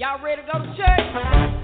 Y'all 0.00 0.18
ready 0.24 0.40
to 0.40 0.48
go 0.50 0.58
to 0.58 0.76
church? 0.78 1.59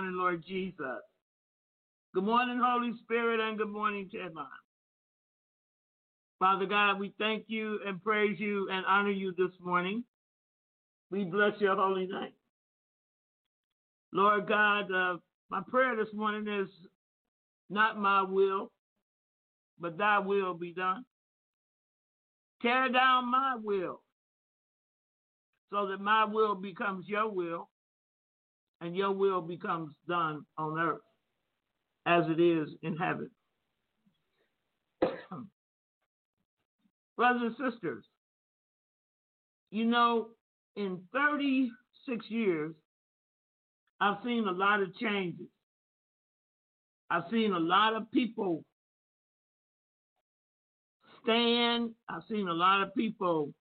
Morning, 0.00 0.16
Lord 0.16 0.42
Jesus. 0.48 1.02
Good 2.14 2.24
morning, 2.24 2.58
Holy 2.64 2.92
Spirit, 3.02 3.38
and 3.38 3.58
good 3.58 3.68
morning, 3.68 4.08
Tedline. 4.08 4.46
Father 6.38 6.64
God, 6.64 6.98
we 6.98 7.12
thank 7.18 7.44
you 7.48 7.80
and 7.86 8.02
praise 8.02 8.40
you 8.40 8.66
and 8.72 8.86
honor 8.86 9.10
you 9.10 9.34
this 9.36 9.50
morning. 9.60 10.02
We 11.10 11.24
bless 11.24 11.52
your 11.60 11.76
holy 11.76 12.06
name. 12.06 12.32
Lord 14.10 14.48
God, 14.48 14.90
uh, 14.90 15.16
my 15.50 15.60
prayer 15.68 15.94
this 15.96 16.14
morning 16.14 16.48
is 16.48 16.68
not 17.68 17.98
my 17.98 18.22
will, 18.22 18.72
but 19.78 19.98
thy 19.98 20.18
will 20.18 20.54
be 20.54 20.72
done. 20.72 21.04
Tear 22.62 22.88
down 22.88 23.30
my 23.30 23.56
will 23.62 24.00
so 25.70 25.88
that 25.88 26.00
my 26.00 26.24
will 26.24 26.54
becomes 26.54 27.06
your 27.06 27.30
will 27.30 27.69
and 28.80 28.96
your 28.96 29.12
will 29.12 29.40
becomes 29.40 29.92
done 30.08 30.44
on 30.56 30.78
earth 30.78 31.02
as 32.06 32.24
it 32.28 32.40
is 32.40 32.68
in 32.82 32.96
heaven. 32.96 33.30
Brothers 37.16 37.52
and 37.58 37.72
sisters, 37.72 38.04
you 39.70 39.84
know, 39.84 40.28
in 40.76 41.00
36 41.12 42.24
years, 42.28 42.74
I've 44.00 44.16
seen 44.24 44.46
a 44.48 44.52
lot 44.52 44.82
of 44.82 44.94
changes. 44.96 45.46
I've 47.10 47.24
seen 47.30 47.52
a 47.52 47.58
lot 47.58 47.94
of 47.94 48.10
people 48.10 48.64
stand. 51.22 51.90
I've 52.08 52.22
seen 52.30 52.48
a 52.48 52.54
lot 52.54 52.82
of 52.82 52.94
people 52.94 53.52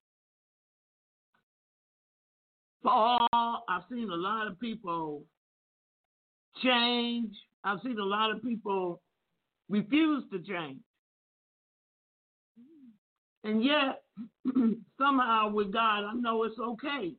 fall. 2.84 3.28
I've 3.70 3.84
seen 3.92 4.10
a 4.10 4.16
lot 4.16 4.48
of 4.48 4.60
people 4.60 5.24
change. 6.64 7.34
I've 7.64 7.80
seen 7.84 8.00
a 8.00 8.06
lot 8.06 8.32
of 8.32 8.42
people 8.42 9.02
refuse 9.70 10.24
to 10.32 10.40
change. 10.40 10.80
And 13.44 13.64
yet, 13.64 14.04
somehow 14.98 15.52
with 15.52 15.72
God, 15.72 16.04
I 16.04 16.14
know 16.14 16.44
it's 16.44 16.60
okay. 16.60 17.14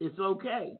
It's 0.00 0.18
okay. 0.18 0.72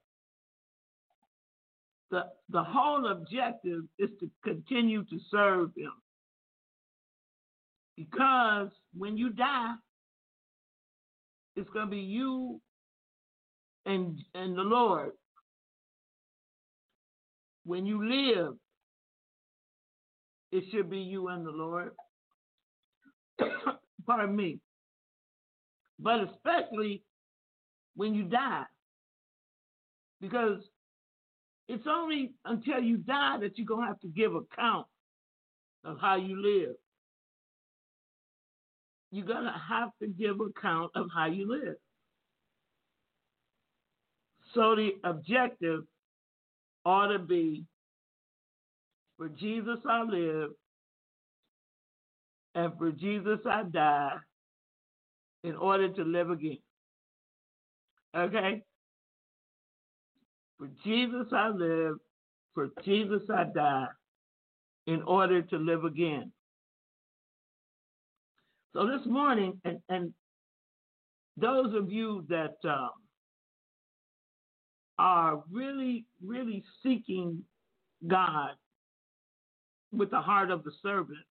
The, 2.10 2.24
the 2.50 2.62
whole 2.62 3.06
objective 3.10 3.84
is 3.98 4.10
to 4.20 4.30
continue 4.42 5.04
to 5.04 5.18
serve 5.30 5.70
Him. 5.76 5.92
Because 7.96 8.70
when 8.96 9.16
you 9.16 9.30
die, 9.30 9.74
it's 11.56 11.68
going 11.70 11.86
to 11.86 11.90
be 11.90 11.98
you 11.98 12.60
and, 13.90 14.18
and 14.34 14.56
the 14.56 14.62
Lord. 14.62 15.10
When 17.64 17.86
you 17.86 18.08
live, 18.08 18.54
it 20.52 20.64
should 20.70 20.88
be 20.88 20.98
you 20.98 21.28
and 21.28 21.44
the 21.44 21.50
Lord. 21.50 21.92
Pardon 24.06 24.34
me. 24.34 24.58
But 25.98 26.20
especially 26.20 27.02
when 27.96 28.14
you 28.14 28.24
die. 28.24 28.64
Because 30.20 30.58
it's 31.68 31.86
only 31.88 32.32
until 32.44 32.80
you 32.80 32.98
die 32.98 33.38
that 33.40 33.58
you're 33.58 33.66
going 33.66 33.82
to 33.82 33.88
have 33.88 34.00
to 34.00 34.08
give 34.08 34.34
account 34.34 34.86
of 35.84 35.98
how 36.00 36.16
you 36.16 36.40
live. 36.40 36.76
You're 39.10 39.26
going 39.26 39.44
to 39.44 39.60
have 39.68 39.90
to 40.00 40.08
give 40.08 40.36
account 40.40 40.92
of 40.94 41.08
how 41.14 41.26
you 41.26 41.48
live. 41.48 41.76
So 44.54 44.74
the 44.74 44.92
objective 45.04 45.80
ought 46.84 47.08
to 47.08 47.18
be 47.18 47.64
for 49.16 49.28
Jesus 49.28 49.78
I 49.88 50.02
live 50.02 50.50
and 52.54 52.72
for 52.78 52.90
Jesus 52.90 53.38
I 53.46 53.64
die 53.64 54.16
in 55.44 55.54
order 55.56 55.88
to 55.90 56.02
live 56.02 56.30
again. 56.30 56.58
Okay? 58.16 58.62
For 60.58 60.68
Jesus 60.84 61.26
I 61.32 61.48
live, 61.48 61.96
for 62.54 62.68
Jesus 62.84 63.22
I 63.32 63.44
die 63.54 63.86
in 64.86 65.02
order 65.02 65.42
to 65.42 65.56
live 65.56 65.84
again. 65.84 66.32
So 68.72 68.86
this 68.86 69.06
morning, 69.06 69.60
and, 69.64 69.78
and 69.88 70.12
those 71.36 71.74
of 71.74 71.90
you 71.90 72.24
that 72.28 72.56
um, 72.64 72.90
are 75.00 75.42
really, 75.50 76.04
really 76.22 76.62
seeking 76.82 77.42
God 78.06 78.50
with 79.92 80.10
the 80.10 80.20
heart 80.20 80.50
of 80.50 80.62
the 80.62 80.72
servant 80.82 81.24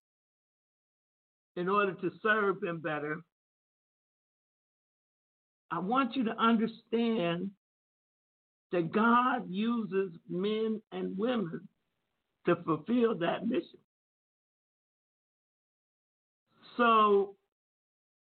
in 1.55 1.69
order 1.69 1.93
to 1.93 2.11
serve 2.23 2.63
Him 2.63 2.79
better, 2.79 3.21
I 5.69 5.77
want 5.77 6.15
you 6.15 6.23
to 6.23 6.35
understand 6.37 7.51
that 8.71 8.91
God 8.91 9.43
uses 9.49 10.13
men 10.27 10.81
and 10.91 11.15
women 11.15 11.67
to 12.47 12.55
fulfill 12.65 13.15
that 13.19 13.47
mission. 13.47 13.79
So, 16.75 17.35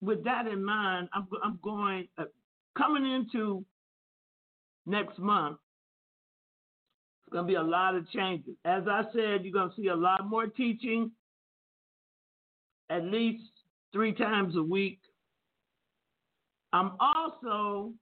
with 0.01 0.25
that 0.25 0.49
in 0.49 0.65
mind, 0.65 1.09
I'm, 1.13 1.29
I'm 1.45 1.59
going 1.63 2.09
uh, 2.19 2.25
coming 2.77 3.07
into 3.07 3.65
next 4.87 5.19
month. 5.19 5.59
It's 7.25 7.33
going 7.33 7.45
to 7.45 7.49
be 7.49 7.57
a 7.57 7.63
lot 7.63 7.97
of 7.97 8.09
changes. 8.11 8.55
As 8.65 8.85
I 8.89 9.03
said, 9.13 9.45
you're 9.45 9.53
going 9.53 9.71
to 9.71 9.77
see 9.77 9.89
a 9.89 9.97
lot 9.97 10.29
more 10.29 10.47
teaching, 10.47 11.11
at 12.89 13.03
least 13.05 13.43
three 13.93 14.13
times 14.13 14.57
a 14.57 14.63
week. 14.63 15.01
I'm 16.73 16.93
also 17.01 17.93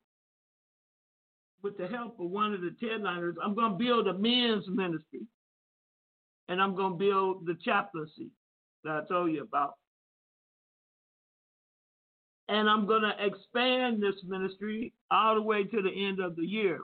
with 1.65 1.79
the 1.79 1.89
help 1.89 2.21
of 2.21 2.31
one 2.31 2.53
of 2.53 2.61
the 2.61 2.77
Tedliners, 2.81 3.35
I'm 3.43 3.55
going 3.55 3.73
to 3.73 3.79
build 3.79 4.07
a 4.07 4.13
men's 4.13 4.69
ministry. 4.69 5.23
And 6.49 6.61
I'm 6.61 6.77
going 6.77 6.93
to 6.93 6.99
build 6.99 7.47
the 7.47 7.57
chaplaincy 7.65 8.29
that 8.85 8.93
I 8.93 9.09
told 9.09 9.33
you 9.33 9.43
about. 9.43 9.75
And 12.49 12.69
I'm 12.69 12.87
going 12.87 13.03
to 13.03 13.13
expand 13.25 14.03
this 14.03 14.17
ministry 14.27 14.93
all 15.11 15.35
the 15.35 15.43
way 15.43 15.65
to 15.65 15.83
the 15.83 16.07
end 16.07 16.21
of 16.21 16.37
the 16.37 16.45
year. 16.45 16.81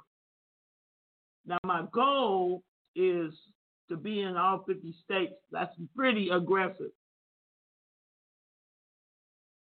Now, 1.46 1.58
my 1.64 1.84
goal 1.92 2.62
is 2.96 3.32
to 3.88 3.96
be 3.96 4.20
in 4.20 4.36
all 4.36 4.64
50 4.66 4.94
states. 5.04 5.34
That's 5.52 5.74
pretty 5.94 6.30
aggressive. 6.30 6.92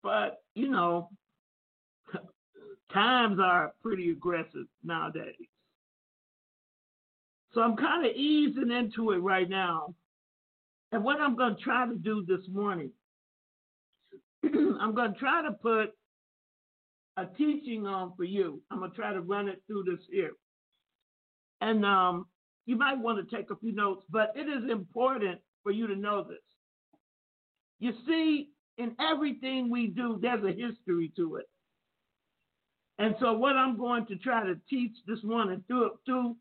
But, 0.02 0.42
you 0.54 0.68
know, 0.68 1.10
times 2.92 3.38
are 3.40 3.72
pretty 3.82 4.10
aggressive 4.10 4.66
nowadays. 4.84 5.34
So 7.54 7.62
I'm 7.62 7.76
kind 7.76 8.04
of 8.04 8.12
easing 8.14 8.70
into 8.70 9.12
it 9.12 9.18
right 9.18 9.48
now. 9.48 9.94
And 10.92 11.02
what 11.02 11.20
I'm 11.20 11.36
going 11.36 11.56
to 11.56 11.62
try 11.62 11.86
to 11.86 11.94
do 11.94 12.24
this 12.26 12.46
morning, 12.52 12.90
I'm 14.80 14.94
going 14.94 15.12
to 15.12 15.18
try 15.18 15.42
to 15.42 15.52
put 15.52 15.90
a 17.16 17.26
teaching 17.36 17.86
on 17.86 18.12
for 18.16 18.24
you. 18.24 18.62
I'm 18.70 18.78
going 18.78 18.90
to 18.90 18.96
try 18.96 19.12
to 19.12 19.20
run 19.20 19.48
it 19.48 19.62
through 19.66 19.84
this 19.84 20.04
here. 20.10 20.32
And 21.60 21.84
um, 21.84 22.26
you 22.66 22.76
might 22.76 22.98
want 22.98 23.26
to 23.26 23.36
take 23.36 23.50
a 23.50 23.56
few 23.56 23.72
notes, 23.72 24.04
but 24.10 24.32
it 24.34 24.48
is 24.48 24.70
important 24.70 25.40
for 25.62 25.72
you 25.72 25.86
to 25.86 25.96
know 25.96 26.22
this. 26.22 26.38
You 27.78 27.92
see, 28.06 28.50
in 28.78 28.94
everything 29.00 29.70
we 29.70 29.88
do, 29.88 30.18
there's 30.20 30.44
a 30.44 30.48
history 30.48 31.12
to 31.16 31.36
it. 31.36 31.46
And 32.98 33.14
so, 33.20 33.34
what 33.34 33.56
I'm 33.56 33.76
going 33.76 34.06
to 34.06 34.16
try 34.16 34.44
to 34.44 34.54
teach 34.68 34.92
this 35.06 35.22
morning 35.22 35.62
through 35.66 35.90
through 36.06 36.36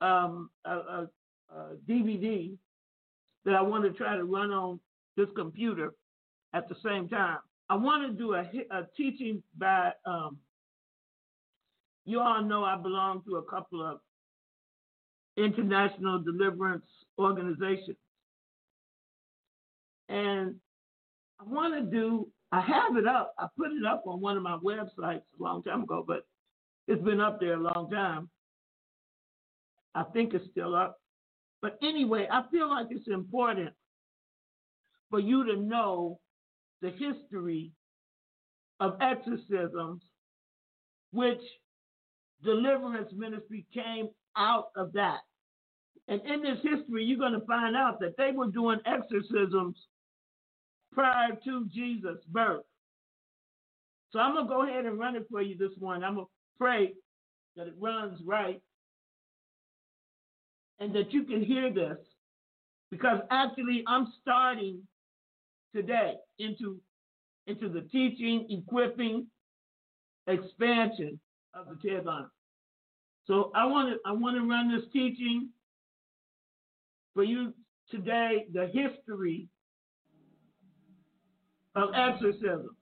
um, 0.00 0.50
a, 0.64 0.70
a, 0.70 1.08
a, 1.50 1.76
DVD 1.88 2.56
that 3.44 3.54
I 3.54 3.62
want 3.62 3.84
to 3.84 3.90
try 3.90 4.16
to 4.16 4.24
run 4.24 4.50
on 4.50 4.80
this 5.16 5.28
computer 5.36 5.92
at 6.52 6.68
the 6.68 6.76
same 6.84 7.08
time. 7.08 7.38
I 7.68 7.74
want 7.76 8.06
to 8.06 8.16
do 8.16 8.34
a, 8.34 8.44
a 8.70 8.86
teaching 8.96 9.42
by. 9.56 9.92
Um, 10.04 10.38
you 12.04 12.20
all 12.20 12.42
know 12.42 12.62
I 12.62 12.76
belong 12.76 13.22
to 13.28 13.36
a 13.36 13.42
couple 13.42 13.84
of 13.84 13.98
international 15.36 16.22
deliverance 16.22 16.86
organizations, 17.18 17.96
and 20.08 20.54
I 21.40 21.44
want 21.44 21.74
to 21.74 21.82
do 21.82 22.28
I 22.52 22.60
have 22.60 22.96
it 22.96 23.06
up. 23.06 23.34
I 23.38 23.48
put 23.56 23.72
it 23.72 23.84
up 23.84 24.04
on 24.06 24.20
one 24.20 24.36
of 24.36 24.42
my 24.42 24.56
websites 24.58 25.22
a 25.38 25.42
long 25.42 25.62
time 25.62 25.82
ago, 25.82 26.04
but 26.06 26.26
it's 26.86 27.02
been 27.02 27.20
up 27.20 27.40
there 27.40 27.54
a 27.54 27.62
long 27.62 27.90
time. 27.90 28.30
I 29.94 30.04
think 30.04 30.34
it's 30.34 30.48
still 30.50 30.74
up. 30.74 30.98
But 31.60 31.78
anyway, 31.82 32.28
I 32.30 32.44
feel 32.50 32.68
like 32.68 32.86
it's 32.90 33.08
important 33.08 33.70
for 35.10 35.18
you 35.18 35.44
to 35.46 35.56
know 35.56 36.20
the 36.82 36.90
history 36.90 37.72
of 38.80 38.98
exorcisms, 39.00 40.02
which 41.12 41.40
deliverance 42.44 43.10
ministry 43.14 43.66
came 43.72 44.08
out 44.36 44.68
of 44.76 44.92
that. 44.92 45.20
And 46.08 46.20
in 46.22 46.42
this 46.42 46.58
history, 46.62 47.04
you're 47.04 47.18
going 47.18 47.38
to 47.38 47.46
find 47.46 47.76
out 47.76 48.00
that 48.00 48.16
they 48.16 48.32
were 48.32 48.48
doing 48.48 48.78
exorcisms 48.86 49.76
prior 50.92 51.36
to 51.44 51.66
Jesus' 51.72 52.18
birth. 52.28 52.64
So 54.12 54.20
I'm 54.20 54.34
going 54.34 54.46
to 54.46 54.48
go 54.48 54.62
ahead 54.62 54.86
and 54.86 54.98
run 54.98 55.16
it 55.16 55.26
for 55.30 55.42
you 55.42 55.56
this 55.56 55.76
one. 55.78 56.04
I'm 56.04 56.14
going 56.14 56.26
to 56.26 56.32
pray 56.58 56.94
that 57.56 57.66
it 57.66 57.74
runs 57.80 58.20
right 58.24 58.60
and 60.78 60.94
that 60.94 61.12
you 61.12 61.24
can 61.24 61.42
hear 61.42 61.72
this 61.72 61.98
because 62.90 63.20
actually 63.30 63.82
I'm 63.86 64.12
starting 64.22 64.82
today 65.76 66.14
into, 66.38 66.80
into 67.46 67.68
the 67.68 67.82
teaching, 67.82 68.46
equipping, 68.50 69.26
expansion 70.26 71.20
of 71.54 71.66
the 71.68 71.88
Teardown. 71.88 72.28
So 73.26 73.50
I 73.54 73.66
want 73.66 73.90
to 73.90 73.98
I 74.08 74.12
want 74.12 74.36
to 74.36 74.46
run 74.46 74.74
this 74.74 74.84
teaching 74.92 75.50
for 77.12 77.24
you 77.24 77.52
today, 77.90 78.46
the 78.52 78.66
history 78.66 79.48
of 81.74 81.90
exorcism. 81.94 82.76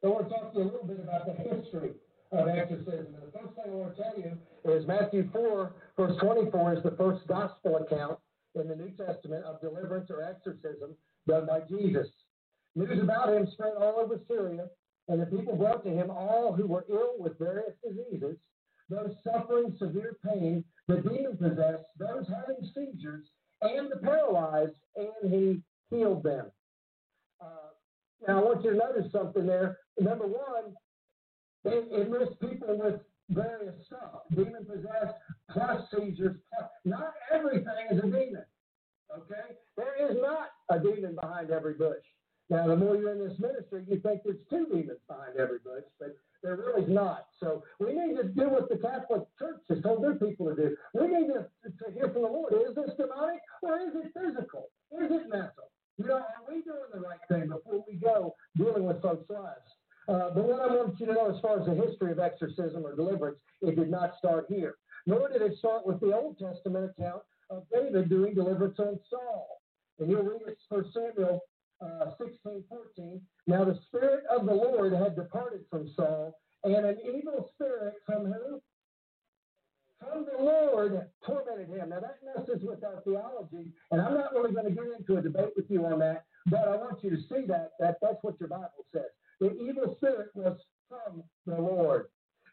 So 0.00 0.08
I 0.08 0.08
want 0.08 0.28
to 0.28 0.34
talk 0.34 0.52
to 0.52 0.58
you 0.58 0.64
a 0.64 0.66
little 0.66 0.86
bit 0.86 1.00
about 1.00 1.26
the 1.26 1.32
history 1.32 1.90
of 2.30 2.48
exorcism. 2.48 3.14
And 3.14 3.32
the 3.32 3.38
first 3.38 3.54
thing 3.54 3.64
I 3.66 3.70
want 3.70 3.96
to 3.96 4.02
tell 4.02 4.14
you 4.16 4.38
is 4.72 4.86
Matthew 4.86 5.28
4, 5.32 5.72
verse 5.96 6.16
24 6.20 6.74
is 6.74 6.82
the 6.82 6.92
first 6.92 7.26
gospel 7.26 7.76
account 7.76 8.18
in 8.54 8.68
the 8.68 8.76
New 8.76 8.90
Testament 8.90 9.44
of 9.44 9.60
deliverance 9.60 10.10
or 10.10 10.22
exorcism 10.22 10.94
done 11.26 11.46
by 11.46 11.60
Jesus. 11.68 12.08
News 12.76 13.02
about 13.02 13.32
him 13.32 13.46
spread 13.52 13.74
all 13.78 14.00
over 14.00 14.20
Syria, 14.28 14.66
and 15.08 15.20
the 15.20 15.26
people 15.26 15.56
brought 15.56 15.84
to 15.84 15.90
him 15.90 16.10
all 16.10 16.52
who 16.52 16.66
were 16.66 16.84
ill 16.88 17.14
with 17.18 17.38
various 17.38 17.74
diseases, 17.82 18.36
those 18.88 19.14
suffering 19.22 19.74
severe 19.78 20.16
pain, 20.24 20.64
the 20.88 20.96
demon 20.96 21.36
possessed, 21.36 21.84
those 21.98 22.26
having 22.28 22.68
seizures, 22.74 23.26
and 23.62 23.90
the 23.90 23.96
paralyzed, 23.96 24.76
and 24.96 25.32
he 25.32 25.62
healed 25.90 26.22
them. 26.22 26.46
Uh, 27.40 27.70
now, 28.26 28.40
I 28.40 28.44
want 28.44 28.64
you 28.64 28.72
to 28.72 28.76
notice 28.76 29.10
something 29.12 29.46
there. 29.46 29.78
Number 29.98 30.26
one, 30.26 30.74
it, 31.64 31.88
it 31.90 32.10
lists 32.10 32.34
people 32.40 32.78
with 32.78 33.00
various 33.30 33.74
stuff, 33.86 34.22
demon 34.34 34.66
possessed, 34.66 35.14
plus 35.54 35.82
seizures. 35.90 36.36
Not 36.84 37.14
everything 37.32 37.88
is 37.90 37.98
a 37.98 38.02
demon. 38.02 38.44
Okay? 39.16 39.56
There 39.76 40.10
is 40.10 40.16
not 40.20 40.50
a 40.68 40.78
demon 40.78 41.16
behind 41.20 41.50
every 41.50 41.74
bush. 41.74 42.02
Now, 42.50 42.66
the 42.66 42.76
more 42.76 42.96
you're 42.96 43.12
in 43.12 43.26
this 43.26 43.38
ministry, 43.38 43.84
you 43.88 44.00
think 44.00 44.20
there's 44.24 44.36
two 44.50 44.66
demons 44.66 45.00
behind 45.08 45.38
every 45.38 45.60
bush, 45.64 45.84
but 45.98 46.14
there 46.42 46.56
really 46.56 46.82
is 46.82 46.90
not. 46.90 47.28
So 47.40 47.64
we 47.80 47.94
need 47.94 48.16
to 48.16 48.24
do 48.24 48.50
what 48.50 48.68
the 48.68 48.76
Catholic 48.76 49.22
Church 49.38 49.62
has 49.70 49.82
told 49.82 50.04
their 50.04 50.14
people 50.14 50.46
to 50.46 50.54
do. 50.54 50.76
We 50.92 51.06
need 51.06 51.28
to, 51.28 51.48
to 51.64 51.92
hear 51.94 52.10
from 52.12 52.22
the 52.22 52.28
Lord. 52.28 52.52
Is 52.52 52.74
this 52.74 52.90
demonic 52.98 53.40
or 53.62 53.78
is 53.80 53.94
it 53.94 54.12
physical? 54.12 54.68
Is 54.92 55.10
it 55.10 55.30
mental? 55.30 55.72
You 55.96 56.06
know, 56.06 56.16
are 56.16 56.44
we 56.46 56.60
doing 56.62 56.90
the 56.92 57.00
right 57.00 57.20
thing 57.28 57.48
before 57.48 57.84
we 57.88 57.94
go 57.96 58.34
dealing 58.56 58.84
with 58.84 59.00
folks' 59.00 59.30
lives? 59.30 59.70
Uh, 60.06 60.30
but 60.34 60.44
what 60.44 60.60
I 60.60 60.66
want 60.66 61.00
you 61.00 61.06
to 61.06 61.14
know 61.14 61.34
as 61.34 61.40
far 61.40 61.60
as 61.60 61.66
the 61.66 61.74
history 61.74 62.12
of 62.12 62.18
exorcism 62.18 62.84
or 62.84 62.94
deliverance, 62.94 63.38
it 63.62 63.76
did 63.76 63.90
not 63.90 64.18
start 64.18 64.46
here. 64.48 64.74
Nor 65.06 65.28
did 65.28 65.42
it 65.42 65.58
start 65.58 65.86
with 65.86 66.00
the 66.00 66.14
Old 66.14 66.38
Testament 66.38 66.90
account 66.90 67.22
of 67.50 67.64
David 67.72 68.08
doing 68.08 68.34
deliverance 68.34 68.78
on 68.78 68.98
Saul. 69.10 69.60
And 69.98 70.10
you'll 70.10 70.22
read 70.22 70.42
it 70.46 70.58
1 70.68 70.84
Samuel 70.92 71.40
uh, 71.80 72.10
16, 72.18 72.64
14. 72.68 73.20
Now 73.46 73.64
the 73.64 73.78
Spirit 73.86 74.24
of 74.34 74.46
the 74.46 74.54
Lord 74.54 74.92
had 74.92 75.16
departed 75.16 75.60
from 75.70 75.90
Saul, 75.94 76.38
and 76.64 76.86
an 76.86 76.98
evil 77.04 77.50
spirit 77.54 77.94
from 78.06 78.26
who? 78.26 78.60
From 80.00 80.26
the 80.26 80.42
Lord 80.42 81.08
tormented 81.24 81.68
him. 81.68 81.90
Now 81.90 82.00
that 82.00 82.18
messes 82.24 82.62
with 82.62 82.82
our 82.84 83.00
theology, 83.02 83.70
and 83.90 84.00
I'm 84.00 84.14
not 84.14 84.32
really 84.32 84.52
going 84.52 84.66
to 84.66 84.70
get 84.70 84.84
into 84.98 85.16
a 85.16 85.22
debate 85.22 85.52
with 85.56 85.70
you 85.70 85.84
on 85.86 85.98
that, 86.00 86.24
but 86.46 86.68
I 86.68 86.76
want 86.76 87.02
you 87.04 87.10
to 87.10 87.16
see 87.16 87.46
that, 87.48 87.72
that 87.80 87.96
that's 88.02 88.22
what 88.22 88.38
your 88.40 88.48
Bible 88.48 88.84
says. 88.92 89.02
The 89.40 89.52
evil 89.54 89.94
spirit 89.96 90.28
was 90.34 90.58
from 90.88 91.22
the 91.46 91.60
Lord. 91.60 92.06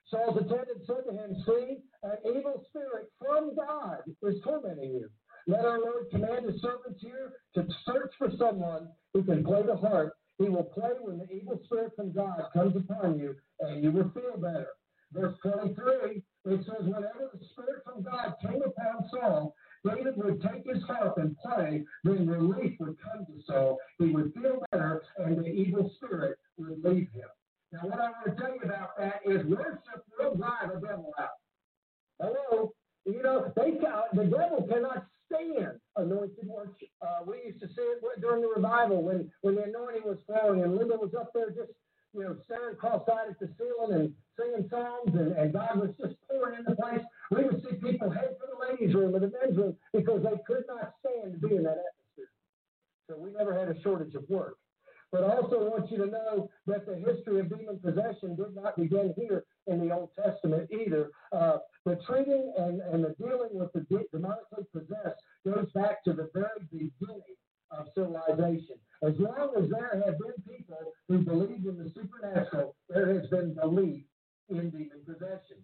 Saul's 0.09 0.37
attendant 0.37 0.85
said 0.85 1.03
to 1.07 1.11
him, 1.11 1.35
See, 1.45 1.77
an 2.03 2.17
evil 2.25 2.65
spirit 2.69 3.11
from 3.19 3.55
God 3.55 3.99
is 4.23 4.41
tormenting 4.43 4.93
you. 4.93 5.09
Let 5.47 5.65
our 5.65 5.79
Lord 5.79 6.09
command 6.11 6.45
his 6.45 6.61
servants 6.61 7.01
here 7.01 7.33
to 7.55 7.67
search 7.85 8.11
for 8.17 8.29
someone 8.37 8.89
who 9.13 9.23
can 9.23 9.43
play 9.43 9.63
the 9.63 9.75
harp. 9.75 10.13
He 10.37 10.49
will 10.49 10.63
play 10.63 10.91
when 10.99 11.19
the 11.19 11.31
evil 11.31 11.59
spirit 11.65 11.93
from 11.95 12.11
God 12.11 12.43
comes 12.53 12.75
upon 12.75 13.19
you, 13.19 13.35
and 13.59 13.83
you 13.83 13.91
will 13.91 14.11
feel 14.11 14.37
better. 14.37 14.67
Verse 15.13 15.35
23, 15.43 16.23
it 16.45 16.65
says, 16.65 16.85
Whenever 16.85 17.31
the 17.33 17.45
spirit 17.51 17.83
from 17.83 18.01
God 18.01 18.35
came 18.41 18.61
upon 18.61 19.09
Saul, 19.09 19.55
David 19.83 20.15
would 20.17 20.41
take 20.41 20.65
his 20.65 20.83
harp 20.83 21.17
and 21.17 21.35
play, 21.37 21.83
then 22.03 22.27
relief 22.27 22.79
would 22.79 22.97
come 23.01 23.25
to 23.25 23.43
Saul. 23.45 23.77
He 23.99 24.05
would 24.11 24.33
feel 24.33 24.63
better, 24.71 25.03
and 25.17 25.37
the 25.37 25.47
evil 25.47 25.91
spirit 25.97 26.37
would 26.57 26.83
leave 26.83 27.09
him. 27.11 27.29
Now, 27.71 27.79
what 27.87 27.99
I 27.99 28.11
want 28.11 28.25
to 28.25 28.35
tell 28.35 28.53
you 28.53 28.61
about 28.63 28.97
that 28.97 29.21
is 29.25 29.45
worship 29.45 30.03
will 30.19 30.35
drive 30.35 30.73
the 30.73 30.85
devil 30.85 31.13
out. 31.17 31.39
Hello? 32.19 32.73
You 33.05 33.23
know, 33.23 33.51
they 33.55 33.71
the 34.13 34.25
devil 34.25 34.67
cannot 34.69 35.07
stand 35.25 35.79
anointed 35.95 36.45
worship. 36.45 36.89
Uh, 37.01 37.23
we 37.25 37.37
used 37.47 37.59
to 37.61 37.67
see 37.67 37.81
it 37.81 38.03
during 38.19 38.41
the 38.41 38.51
revival 38.53 39.01
when, 39.01 39.31
when 39.41 39.55
the 39.55 39.63
anointing 39.63 40.03
was 40.03 40.17
flowing, 40.27 40.61
and 40.63 40.75
Linda 40.75 40.95
was 40.95 41.13
up 41.17 41.31
there 41.33 41.49
just, 41.49 41.71
you 42.13 42.21
know, 42.23 42.35
staring 42.45 42.75
cross-eyed 42.75 43.31
at 43.31 43.39
the 43.39 43.49
ceiling 43.57 43.95
and 43.95 44.13
singing 44.37 44.69
songs, 44.69 45.15
and, 45.15 45.31
and 45.33 45.53
God 45.53 45.79
was 45.79 45.91
just 45.99 46.15
pouring 46.29 46.59
into 46.59 46.71
the 46.71 46.75
place. 46.75 47.01
We 47.31 47.45
would 47.45 47.63
see 47.63 47.77
people 47.77 48.11
head 48.11 48.35
for 48.39 48.47
the 48.51 48.59
ladies' 48.67 48.93
room 48.93 49.15
or 49.15 49.19
the 49.19 49.31
men's 49.31 49.57
room 49.57 49.77
because 49.93 50.21
they 50.23 50.37
could 50.45 50.65
not 50.67 50.93
stand 50.99 51.33
to 51.33 51.47
be 51.47 51.55
in 51.55 51.63
that 51.63 51.79
atmosphere. 51.79 52.31
So 53.09 53.17
we 53.17 53.31
never 53.31 53.57
had 53.57 53.69
a 53.69 53.81
shortage 53.81 54.13
of 54.15 54.29
work. 54.29 54.57
But 55.11 55.25
I 55.25 55.35
also 55.35 55.69
want 55.69 55.91
you 55.91 55.97
to 55.97 56.05
know 56.05 56.49
that 56.67 56.85
the 56.85 56.95
history 56.95 57.41
of 57.41 57.49
demon 57.49 57.79
possession 57.79 58.35
did 58.35 58.55
not 58.55 58.77
begin 58.77 59.13
here 59.17 59.43
in 59.67 59.85
the 59.85 59.93
Old 59.93 60.09
Testament 60.15 60.69
either. 60.71 61.11
Uh, 61.31 61.57
the 61.85 61.99
treating 62.07 62.53
and, 62.57 62.81
and 62.81 63.03
the 63.03 63.15
dealing 63.19 63.49
with 63.53 63.73
the 63.73 63.81
demonically 64.13 64.65
possessed 64.71 65.21
goes 65.45 65.67
back 65.73 66.03
to 66.05 66.13
the 66.13 66.29
very 66.33 66.65
beginning 66.71 67.35
of 67.71 67.87
civilization. 67.93 68.77
As 69.03 69.13
long 69.17 69.51
as 69.57 69.69
there 69.69 70.01
have 70.05 70.17
been 70.17 70.55
people 70.55 70.93
who 71.07 71.19
believe 71.19 71.65
in 71.65 71.77
the 71.77 71.91
supernatural, 71.93 72.75
there 72.89 73.13
has 73.13 73.27
been 73.29 73.53
belief 73.53 74.03
in 74.49 74.69
demon 74.69 75.01
possession. 75.05 75.57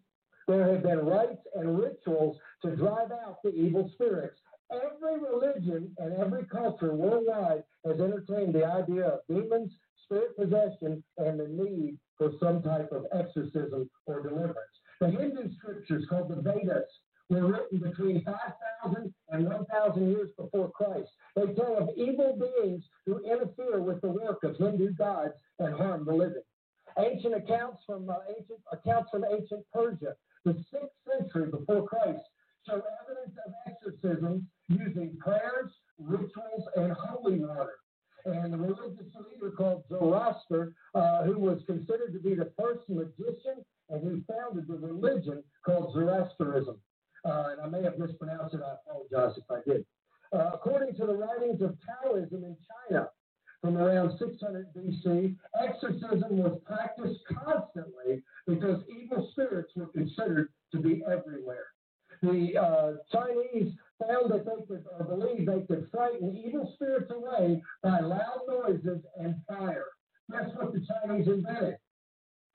There 0.48 0.74
have 0.74 0.84
been 0.84 1.06
rites 1.06 1.46
and 1.56 1.78
rituals 1.78 2.38
to 2.64 2.76
drive 2.76 3.12
out 3.12 3.44
the 3.44 3.54
evil 3.54 3.92
spirits. 3.94 4.40
Every 4.72 5.20
religion 5.20 5.96
and 5.98 6.14
every 6.14 6.46
culture 6.46 6.94
worldwide 6.94 7.64
has 7.86 8.00
entertained 8.00 8.54
the 8.54 8.66
idea 8.66 9.08
of 9.08 9.20
demons, 9.30 9.72
spirit 10.04 10.36
possession, 10.36 11.04
and 11.18 11.40
the 11.40 11.48
need 11.48 11.98
for 12.18 12.34
some 12.42 12.62
type 12.62 12.92
of 12.92 13.06
exorcism 13.14 13.90
or 14.06 14.22
deliverance. 14.22 14.58
The 15.00 15.10
Hindu 15.10 15.54
scriptures, 15.58 16.06
called 16.10 16.30
the 16.30 16.42
Vedas, 16.42 16.90
were 17.30 17.48
written 17.48 17.80
between 17.80 18.24
5,000 18.26 19.14
and 19.30 19.46
1,000 19.46 20.12
years 20.12 20.30
before 20.38 20.72
Christ. 20.72 21.10
They 21.36 21.54
tell 21.54 21.78
of 21.78 21.90
evil 21.96 22.38
beings 22.38 22.84
who 23.06 23.20
interfere 23.20 23.80
with 23.80 24.02
the 24.02 24.10
work 24.10 24.44
of 24.44 24.58
Hindu 24.58 24.94
gods 24.94 25.34
and 25.60 25.74
harm 25.76 26.06
the 26.06 26.14
living. 26.14 26.44
Ancient 26.98 27.36
accounts 27.36 27.84
from 27.86 28.10
uh, 28.10 28.16
ancient 28.30 28.60
accounts 28.72 29.12
from 29.12 29.24
ancient 29.26 29.64
Persia, 29.72 30.16
the 30.46 30.54
sixth 30.72 30.96
century 31.08 31.52
before 31.52 31.88
Christ, 31.88 32.24
show 32.66 32.82
evidence 33.04 33.38
of 33.46 33.54
exorcisms 33.68 34.44
using 34.68 35.18
prayers, 35.18 35.72
rituals, 36.00 36.68
and 36.76 36.92
holy 36.94 37.40
water. 37.40 37.76
And 38.26 38.52
the 38.52 38.58
religious 38.58 39.08
leader 39.32 39.52
called 39.52 39.84
Zoroaster, 39.90 40.74
uh, 40.94 41.24
who 41.24 41.40
was 41.40 41.62
considered 41.66 42.12
to 42.14 42.20
be 42.20 42.36
the 42.36 42.52
first 42.60 42.82
magician 42.90 43.64
and 43.90 44.04
who 44.04 44.22
founded 44.28 44.68
the 44.68 44.76
religion 44.76 45.44
called 45.66 45.94
Zoroastrianism. 45.94 46.78
Uh, 47.24 47.44
and 47.52 47.62
I 47.62 47.68
may 47.68 47.84
have 47.84 47.98
mispronounced 47.98 48.54
it, 48.54 48.62
I 48.62 48.76
apologize 48.86 49.38
if 49.38 49.50
I 49.50 49.62
did. 49.70 49.86
Uh, 50.34 50.52
according 50.54 50.96
to 50.96 51.06
the 51.06 51.16
writings 51.16 51.62
of 51.62 51.78
Taoism 51.86 52.44
in 52.44 52.58
China 52.90 53.10
from 53.62 53.78
around 53.78 54.18
600 54.20 54.68
BC, 54.76 55.36
exorcism 55.62 56.38
was 56.38 56.60
practiced 56.66 57.22
constantly 57.44 58.22
because 58.46 58.84
evil 58.90 59.30
spirits 59.32 59.72
were 59.76 59.88
considered 59.88 60.50
to 60.74 60.80
be 60.80 61.02
everywhere. 61.10 61.68
The 62.22 62.58
uh, 62.58 62.94
Chinese 63.12 63.74
found 64.00 64.32
that 64.32 64.46
they 64.46 64.66
could, 64.68 64.86
or 64.98 65.06
believed 65.06 65.48
they 65.48 65.62
could 65.62 65.88
frighten 65.92 66.36
evil 66.36 66.72
spirits 66.76 67.12
away 67.12 67.62
by 67.84 68.00
loud 68.00 68.42
noises 68.48 69.02
and 69.20 69.36
fire. 69.48 69.86
That's 70.30 70.54
what 70.56 70.74
the 70.74 70.86
Chinese 70.86 71.28
invented. 71.28 71.78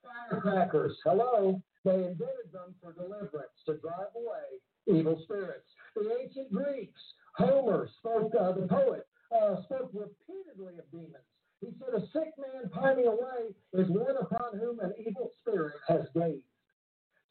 Firecrackers. 0.02 0.96
Hello. 1.04 1.62
They 1.84 1.94
invented 1.94 2.52
them 2.52 2.74
for 2.80 2.92
deliverance, 2.92 3.58
to 3.66 3.76
drive 3.78 4.14
away 4.14 4.60
evil 4.86 5.20
spirits. 5.24 5.66
The 5.96 6.16
ancient 6.20 6.52
Greeks, 6.52 7.00
Homer 7.36 7.88
spoke, 7.98 8.32
uh, 8.38 8.52
the 8.52 8.66
poet, 8.68 9.06
uh, 9.34 9.62
spoke 9.64 9.90
repeatedly 9.92 10.78
of 10.78 10.90
demons. 10.92 11.26
He 11.60 11.68
said, 11.78 11.94
A 11.94 12.06
sick 12.12 12.32
man 12.38 12.70
pining 12.70 13.06
away 13.06 13.54
is 13.72 13.88
one 13.88 14.16
upon 14.20 14.58
whom 14.58 14.80
an 14.80 14.92
evil 14.98 15.30
spirit 15.40 15.74
has 15.88 16.02
gazed. 16.14 16.42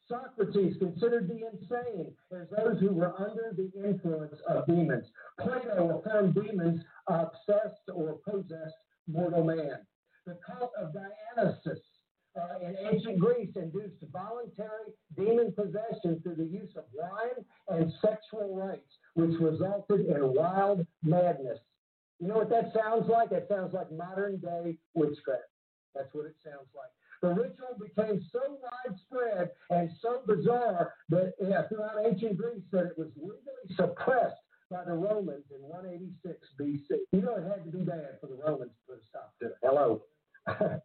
Socrates 0.08 0.76
considered 0.78 1.28
the 1.28 1.46
insane 1.46 2.12
as 2.32 2.48
those 2.50 2.80
who 2.80 2.92
were 2.92 3.14
under 3.18 3.52
the 3.56 3.70
influence 3.82 4.36
of 4.48 4.66
demons. 4.66 5.06
Plato 5.40 5.98
affirmed 5.98 6.34
demons 6.34 6.82
obsessed 7.06 7.88
or 7.92 8.18
possessed 8.28 8.74
mortal 9.06 9.44
man. 9.44 9.78
The 10.26 10.38
cult 10.46 10.72
of 10.78 10.92
Dionysus 10.92 11.80
uh, 12.36 12.66
in 12.66 12.76
ancient 12.90 13.18
Greece 13.18 13.50
induced 13.56 14.02
voluntary 14.12 14.92
demon 15.16 15.52
possession 15.52 16.20
through 16.22 16.36
the 16.36 16.46
use 16.46 16.70
of 16.76 16.84
wine 16.94 17.44
and 17.68 17.92
sexual 18.00 18.54
rites, 18.54 18.98
which 19.14 19.38
resulted 19.40 20.06
in 20.06 20.34
wild 20.34 20.86
madness. 21.02 21.58
You 22.20 22.28
know 22.28 22.36
what 22.36 22.50
that 22.50 22.72
sounds 22.72 23.08
like? 23.08 23.30
That 23.30 23.48
sounds 23.48 23.74
like 23.74 23.90
modern 23.92 24.38
day 24.38 24.78
witchcraft. 24.94 25.42
That's 25.94 26.12
what 26.12 26.26
it 26.26 26.36
sounds 26.44 26.68
like. 26.74 26.90
The 27.22 27.28
ritual 27.28 27.78
became 27.78 28.20
so 28.32 28.58
widespread 28.60 29.50
and 29.70 29.90
so 30.02 30.22
bizarre 30.26 30.94
that 31.10 31.34
throughout 31.38 32.04
ancient 32.04 32.36
Greece 32.36 32.62
that 32.72 32.86
it 32.86 32.98
was 32.98 33.08
legally 33.16 33.76
suppressed 33.76 34.42
by 34.68 34.84
the 34.84 34.92
Romans 34.92 35.44
in 35.54 35.62
186 35.62 36.34
BC. 36.60 36.98
You 37.12 37.22
know 37.22 37.36
it 37.36 37.44
had 37.44 37.64
to 37.64 37.70
be 37.70 37.84
bad 37.84 38.18
for 38.20 38.26
the 38.26 38.34
Romans 38.34 38.72
to 38.72 38.92
put 38.92 39.02
a 39.02 39.06
stop 39.08 39.34
to 39.40 39.46
it. 39.48 39.56
Hello. 39.62 40.02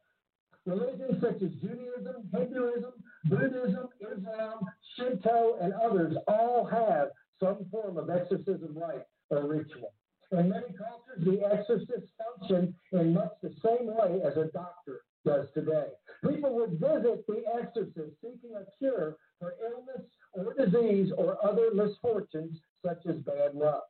Religions 0.67 1.21
such 1.21 1.41
as 1.41 1.51
Judaism, 1.61 2.29
Hinduism, 2.31 2.93
Buddhism, 3.25 3.87
Islam, 4.01 4.59
Shinto, 4.95 5.57
and 5.61 5.73
others 5.73 6.15
all 6.27 6.65
have 6.65 7.07
some 7.39 7.65
form 7.71 7.97
of 7.97 8.09
exorcism 8.09 8.77
rite 8.77 9.05
or 9.29 9.47
ritual. 9.47 9.93
In 10.31 10.49
many 10.49 10.75
cultures, 10.77 11.23
the 11.23 11.41
exorcist 11.51 12.11
functions 12.19 12.75
in 12.91 13.13
much 13.13 13.31
the 13.41 13.55
same 13.63 13.87
way 13.87 14.21
as 14.23 14.35
a 14.35 14.51
doctor 14.51 15.01
does 15.25 15.47
today. 15.53 15.87
People 16.25 16.55
would 16.55 16.79
visit 16.79 17.25
the 17.27 17.43
exorcist 17.59 18.15
seeking 18.21 18.55
a 18.55 18.65
cure 18.77 19.17
for 19.39 19.53
illness 19.61 20.07
or 20.33 20.53
disease 20.53 21.11
or 21.17 21.37
other 21.45 21.69
misfortunes 21.73 22.59
such 22.83 23.05
as 23.07 23.17
bad 23.17 23.53
luck. 23.53 23.83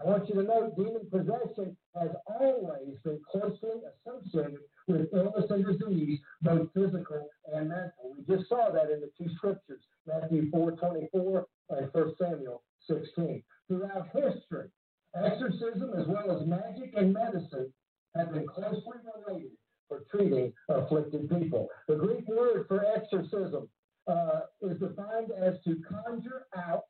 I 0.00 0.04
want 0.04 0.28
you 0.28 0.36
to 0.36 0.42
know 0.42 0.72
demon 0.76 1.08
possession 1.10 1.76
has 2.00 2.10
always 2.26 2.96
been 3.04 3.20
closely 3.30 3.80
associated 4.06 4.60
with 4.86 5.08
illness 5.12 5.50
and 5.50 5.66
disease, 5.66 6.20
both 6.40 6.72
physical 6.72 7.28
and 7.52 7.68
mental. 7.68 8.14
We 8.16 8.36
just 8.36 8.48
saw 8.48 8.70
that 8.70 8.90
in 8.90 9.00
the 9.00 9.10
two 9.18 9.28
scriptures, 9.34 9.82
Matthew 10.06 10.50
4 10.50 10.72
24 10.72 11.46
and 11.70 11.88
1 11.92 12.14
Samuel 12.18 12.62
16. 12.86 13.42
Throughout 13.66 14.08
history, 14.14 14.68
exorcism 15.14 15.92
as 15.98 16.06
well 16.06 16.40
as 16.40 16.46
magic 16.46 16.94
and 16.96 17.12
medicine 17.12 17.72
have 18.14 18.32
been 18.32 18.46
closely 18.46 18.98
related 19.26 19.50
for 19.88 20.02
treating 20.10 20.52
afflicted 20.68 21.28
people. 21.28 21.68
The 21.86 21.96
Greek 21.96 22.26
word 22.28 22.66
for 22.68 22.84
exorcism 22.96 23.68
uh, 24.06 24.40
is 24.62 24.78
defined 24.78 25.32
as 25.40 25.54
to 25.64 25.76
conjure 25.88 26.46
out 26.56 26.84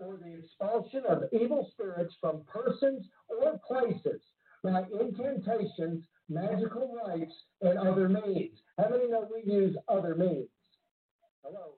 or 0.00 0.16
the 0.16 0.38
expulsion 0.38 1.02
of 1.08 1.24
evil 1.32 1.70
spirits 1.72 2.14
from 2.20 2.42
persons 2.44 3.06
or 3.28 3.60
places 3.66 4.22
by 4.62 4.84
incantations, 4.98 6.04
magical 6.28 6.96
rites, 7.04 7.34
and 7.60 7.78
other 7.78 8.08
means. 8.08 8.58
How 8.78 8.88
many 8.88 9.08
know 9.08 9.28
we 9.32 9.50
use 9.50 9.76
other 9.88 10.14
means? 10.14 10.48
Hello? 11.42 11.74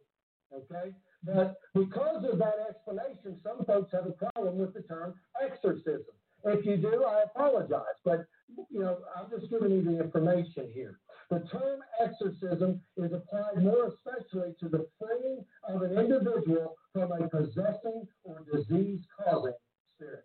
Okay? 0.55 0.95
But 1.25 1.57
because 1.75 2.25
of 2.31 2.39
that 2.39 2.55
explanation, 2.69 3.41
some 3.43 3.65
folks 3.65 3.93
have 3.93 4.07
a 4.07 4.31
problem 4.31 4.59
with 4.59 4.75
the 4.75 4.83
term 4.83 5.15
exorcism. 5.43 6.15
If 6.45 6.67
you 6.67 6.77
do, 6.77 7.05
I 7.05 7.23
apologize. 7.23 7.99
But, 8.05 8.27
you 8.71 8.81
know, 8.81 8.99
I'm 9.17 9.31
just 9.31 9.51
giving 9.51 9.71
you 9.71 9.83
the 9.83 10.01
information 10.01 10.71
here. 10.73 10.99
The 11.31 11.41
term 11.51 11.81
exorcism 12.01 12.81
is 12.97 13.13
applied 13.13 13.63
more 13.63 13.89
especially 13.89 14.55
to 14.61 14.69
the 14.69 14.87
freeing 14.99 15.45
of 15.69 15.83
an 15.83 15.99
individual 15.99 16.77
from 16.93 17.13
a 17.13 17.29
possessing 17.29 18.07
or 18.25 18.45
disease 18.53 19.01
causing 19.19 19.55
spirit. 19.97 20.25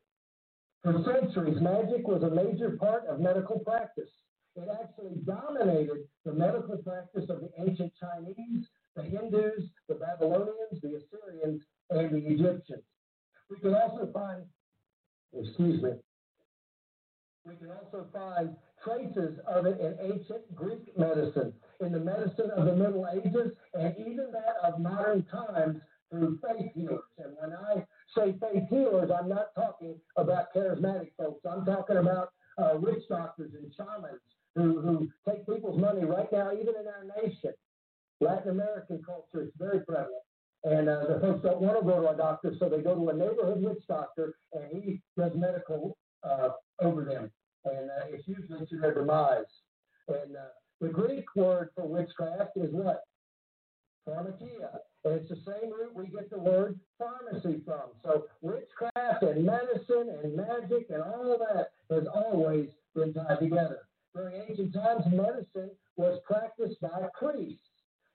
For 0.83 1.03
centuries, 1.05 1.61
magic 1.61 2.07
was 2.07 2.23
a 2.23 2.29
major 2.29 2.71
part 2.77 3.05
of 3.07 3.19
medical 3.19 3.59
practice. 3.59 4.09
It 4.55 4.67
actually 4.81 5.15
dominated 5.23 6.07
the 6.25 6.33
medical 6.33 6.77
practice 6.77 7.29
of 7.29 7.41
the 7.41 7.51
ancient 7.59 7.93
Chinese, 7.99 8.65
the 8.95 9.03
Hindus, 9.03 9.63
the 9.87 9.95
Babylonians, 9.95 10.81
the 10.81 10.99
Assyrians, 10.99 11.61
and 11.89 12.11
the 12.11 12.27
Egyptians. 12.27 12.83
We 13.49 13.59
can 13.59 13.75
also 13.75 14.09
find, 14.11 14.43
excuse 15.33 15.81
me, 15.81 15.91
we 17.47 17.55
can 17.55 17.71
also 17.71 18.05
find 18.11 18.55
traces 18.83 19.39
of 19.47 19.65
it 19.65 19.79
in 19.79 19.97
ancient 20.01 20.53
Greek 20.53 20.97
medicine, 20.97 21.53
in 21.79 21.91
the 21.91 21.99
medicine 21.99 22.51
of 22.55 22.65
the 22.65 22.75
Middle 22.75 23.07
Ages, 23.13 23.51
and 23.73 23.95
even 23.99 24.31
that 24.31 24.57
of 24.63 24.79
modern 24.79 25.23
times 25.31 25.79
through 26.11 26.39
faith 26.41 26.71
healers. 26.73 26.99
And 27.17 27.33
when 27.39 27.53
I 27.53 27.85
say 28.15 28.35
faith 28.39 28.63
healers, 28.69 29.09
I'm 29.11 29.29
not 29.29 29.55
talking 29.55 29.95
about 30.17 30.53
charismatic 30.53 31.11
folks. 31.17 31.45
I'm 31.49 31.65
talking 31.65 31.97
about 31.97 32.31
uh, 32.57 32.71
witch 32.75 33.03
doctors 33.09 33.51
and 33.53 33.71
shamans 33.75 34.21
who, 34.55 34.81
who 34.81 35.09
take 35.29 35.45
people's 35.47 35.79
money 35.79 36.03
right 36.03 36.31
now, 36.31 36.51
even 36.51 36.73
in 36.79 36.87
our 36.87 37.23
nation. 37.23 37.53
Latin 38.19 38.49
American 38.49 39.01
culture 39.05 39.43
is 39.43 39.51
very 39.57 39.81
prevalent. 39.81 40.23
And 40.63 40.89
uh, 40.89 41.05
the 41.07 41.19
folks 41.21 41.43
don't 41.43 41.61
want 41.61 41.79
to 41.79 41.85
go 41.85 42.01
to 42.01 42.09
a 42.09 42.17
doctor, 42.17 42.53
so 42.59 42.67
they 42.67 42.81
go 42.81 42.95
to 42.95 43.09
a 43.09 43.13
neighborhood 43.13 43.61
witch 43.61 43.83
doctor, 43.87 44.35
and 44.53 44.83
he 44.83 45.01
does 45.15 45.31
medical 45.35 45.95
uh, 46.27 46.49
over 46.81 47.03
them. 47.03 47.31
And 47.65 47.89
uh, 47.89 48.07
it's 48.09 48.27
usually 48.27 48.65
to 48.65 48.79
their 48.79 48.93
demise. 48.93 49.45
And 50.07 50.35
uh, 50.35 50.49
the 50.79 50.89
Greek 50.89 51.25
word 51.35 51.69
for 51.75 51.87
witchcraft 51.87 52.51
is 52.55 52.71
what? 52.71 53.03
Pharmakeia. 54.07 54.79
And 55.03 55.15
it's 55.15 55.29
the 55.29 55.37
same 55.45 55.71
root 55.71 55.93
we 55.93 56.07
get 56.07 56.29
the 56.29 56.39
word 56.39 56.79
pharmacy 56.97 57.61
from. 57.65 57.91
So 58.03 58.25
witchcraft 58.41 59.23
and 59.23 59.45
medicine 59.45 60.15
and 60.23 60.35
magic 60.35 60.89
and 60.89 61.01
all 61.01 61.37
that 61.39 61.71
has 61.93 62.07
always 62.13 62.69
been 62.95 63.13
tied 63.13 63.39
together. 63.39 63.79
During 64.15 64.41
ancient 64.49 64.73
times, 64.73 65.03
medicine 65.11 65.71
was 65.95 66.19
practiced 66.25 66.79
by 66.81 67.07
priests, 67.19 67.61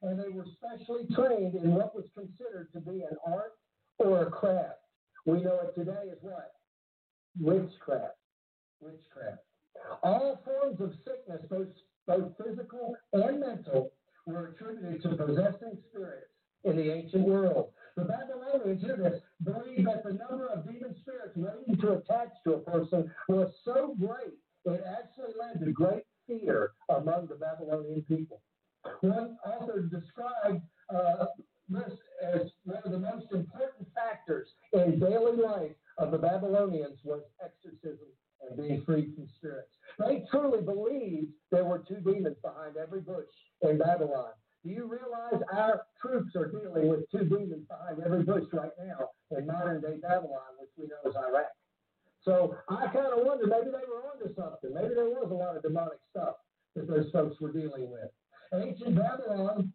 and 0.03 0.19
they 0.19 0.29
were 0.29 0.47
specially 0.57 1.07
trained 1.15 1.55
in 1.55 1.75
what 1.75 1.95
was 1.95 2.07
considered 2.15 2.69
to 2.73 2.81
be 2.81 3.03
an 3.03 3.17
art 3.27 3.53
or 3.99 4.23
a 4.23 4.31
craft. 4.31 4.81
We 5.27 5.43
know 5.43 5.61
it 5.63 5.75
today 5.79 6.11
as 6.11 6.19
what? 6.21 6.53
Witchcraft. 7.39 8.17
Witchcraft. 8.81 9.43
All 10.03 10.41
forms 10.45 10.81
of 10.81 10.93
sickness, 11.05 11.43
both, 11.49 11.69
both 12.07 12.33
physical 12.37 12.97
and 13.13 13.41
mental, 13.41 13.93
were 14.27 14.49
attributed 14.49 15.03
to 15.03 15.17
possessing 15.17 15.79
spirits 15.91 16.31
in 16.65 16.77
the 16.77 16.93
ancient 16.93 17.27
world. 17.27 17.71
The 17.97 18.05
Babylonians, 18.05 18.83
this, 18.83 19.21
believed 19.43 19.87
that 19.87 20.05
the 20.05 20.13
number 20.13 20.47
of 20.47 20.65
demon 20.65 20.95
spirits 21.01 21.37
waiting 21.37 21.81
to 21.81 21.93
attach 21.93 22.31
to 22.45 22.55
a 22.55 22.59
person 22.59 23.11
was 23.29 23.53
so 23.65 23.95
great, 23.99 24.39
it 24.65 24.85
actually 24.99 25.35
led 25.39 25.65
to 25.65 25.73
great 25.73 26.05
fear 26.27 26.73
among 26.89 27.27
the 27.27 27.35
Babylonian 27.35 28.03
people. 28.03 28.41
One 29.01 29.37
author 29.45 29.83
described 29.83 30.63
uh, 30.95 31.27
this 31.69 31.93
as 32.23 32.43
one 32.65 32.83
of 32.85 32.93
the 32.93 32.99
most 32.99 33.27
important 33.33 33.89
factors 33.95 34.49
in 34.73 34.99
daily 34.99 35.37
life 35.37 35.73
of 35.99 36.11
the 36.11 36.19
Babylonians 36.19 36.99
was 37.05 37.23
exorcism 37.45 38.09
and 38.49 38.57
being 38.57 38.83
freed 38.85 39.15
from 39.15 39.29
spirits. 39.37 39.71
They 39.99 40.25
truly 40.31 40.63
believed 40.63 41.29
there 41.51 41.65
were 41.65 41.79
two 41.79 42.01
demons 42.01 42.37
behind 42.43 42.77
every 42.77 43.01
bush 43.01 43.29
in 43.63 43.79
Babylon. 43.79 44.31
Do 44.65 44.71
you 44.71 44.87
realize 44.89 45.43
our 45.53 45.83
troops 46.01 46.37
are 46.37 46.47
dealing 46.47 46.89
with 46.89 47.11
two 47.11 47.25
demons 47.25 47.67
behind 47.69 48.01
every 48.05 48.23
bush 48.23 48.45
right 48.53 48.71
now 48.79 49.11
in 49.37 49.47
modern 49.47 49.81
day 49.81 49.97
Babylon, 50.01 50.55
which 50.59 50.71
we 50.77 50.87
know 50.87 51.11
is 51.11 51.17
Iraq? 51.17 51.51
So 52.25 52.57
I 52.69 52.87
kind 52.87 53.13
of 53.13 53.27
wonder 53.27 53.47
maybe 53.47 53.67
they 53.67 53.87
were 53.89 54.03
onto 54.07 54.33
something. 54.35 54.73
Maybe 54.73 54.95
there 54.95 55.11
was 55.11 55.29
a 55.31 55.35
lot 55.35 55.57
of 55.57 55.63
demonic 55.63 55.99
stuff 56.11 56.37
that 56.77 56.87
those 56.87 57.11
folks 57.13 57.41
were 57.41 57.53
dealing 57.53 57.91
with. 57.91 58.11
Ancient 58.55 58.97
Babylon, 58.97 59.73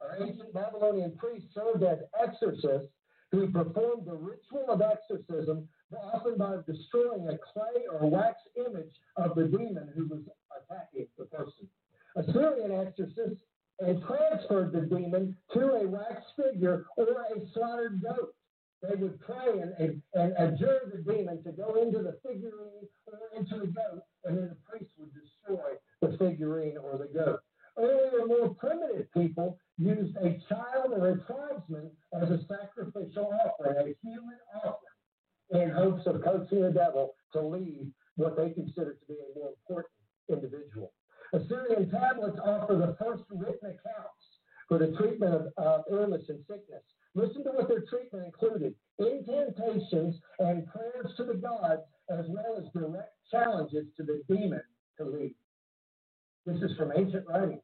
or 0.00 0.24
ancient 0.24 0.54
Babylonian 0.54 1.16
priests 1.16 1.48
served 1.54 1.82
as 1.82 1.98
exorcists 2.22 2.92
who 3.30 3.48
performed 3.50 4.06
the 4.06 4.14
ritual 4.14 4.66
of 4.68 4.82
exorcism, 4.82 5.68
often 6.12 6.36
by 6.36 6.56
destroying 6.66 7.28
a 7.28 7.38
clay 7.52 7.86
or 7.92 8.08
wax 8.08 8.40
image 8.56 8.92
of 9.16 9.34
the 9.34 9.44
demon 9.44 9.88
who 9.94 10.06
was 10.06 10.20
attacking 10.56 11.06
the 11.18 11.24
person. 11.26 11.68
Assyrian 12.16 12.72
exorcists 12.72 13.42
and 13.78 14.02
eh, 14.02 14.06
transferred 14.06 14.72
the 14.72 14.82
demon 14.82 15.36
to 15.52 15.60
a 15.60 15.86
wax 15.86 16.22
figure 16.36 16.86
or 16.96 17.06
a 17.06 17.40
slaughtered 17.54 18.02
goat. 18.02 18.34
They 18.82 18.96
would 18.96 19.20
pray 19.20 19.60
and, 19.60 19.74
and, 19.78 20.02
and 20.14 20.32
adjure 20.38 20.90
the 20.92 21.02
demon 21.12 21.42
to 21.44 21.52
go 21.52 21.80
into 21.80 22.02
the 22.02 22.18
figurine 22.26 22.88
or 23.06 23.18
into 23.36 23.58
the 23.58 23.66
goat, 23.66 24.02
and 24.24 24.38
then 24.38 24.48
the 24.48 24.56
priest 24.68 24.90
would 24.98 25.10
destroy 25.12 25.76
the 26.00 26.16
figurine 26.18 26.78
or 26.78 26.98
the 26.98 27.06
goat. 27.06 27.40
Earlier, 27.76 28.26
more 28.26 28.54
primitive 28.54 29.12
people 29.12 29.58
used 29.78 30.16
a 30.16 30.38
child 30.48 30.92
or 30.92 31.10
a 31.10 31.16
tribesman 31.24 31.90
as 32.14 32.28
a 32.30 32.40
sacrificial 32.48 33.32
offering, 33.44 33.76
a 33.76 33.94
human 34.06 34.38
offering, 34.64 35.70
of 36.34 36.40
coaxing 36.40 36.62
the 36.62 36.70
devil 36.70 37.14
to 37.32 37.40
leave 37.40 37.86
what 38.16 38.36
they 38.36 38.50
consider 38.50 38.94
to 38.94 39.06
be 39.06 39.14
a 39.14 39.38
more 39.38 39.50
important 39.50 39.92
individual. 40.28 40.92
Assyrian 41.32 41.90
tablets 41.90 42.38
offer 42.44 42.74
the 42.74 42.96
first 43.02 43.22
written 43.30 43.70
accounts 43.70 44.24
for 44.68 44.78
the 44.78 44.94
treatment 44.98 45.34
of 45.34 45.52
uh, 45.58 45.82
illness 45.90 46.22
and 46.28 46.40
sickness. 46.48 46.82
Listen 47.14 47.42
to 47.44 47.50
what 47.50 47.68
their 47.68 47.82
treatment 47.82 48.24
included 48.24 48.74
incantations 48.98 50.16
and 50.38 50.66
prayers 50.66 51.12
to 51.16 51.24
the 51.24 51.34
gods, 51.34 51.82
as 52.08 52.24
well 52.28 52.56
as 52.58 52.64
direct 52.72 53.14
challenges 53.30 53.86
to 53.96 54.04
the 54.04 54.22
demon 54.28 54.62
to 54.98 55.04
leave. 55.04 55.34
This 56.46 56.62
is 56.62 56.76
from 56.76 56.92
ancient 56.96 57.26
writings. 57.26 57.62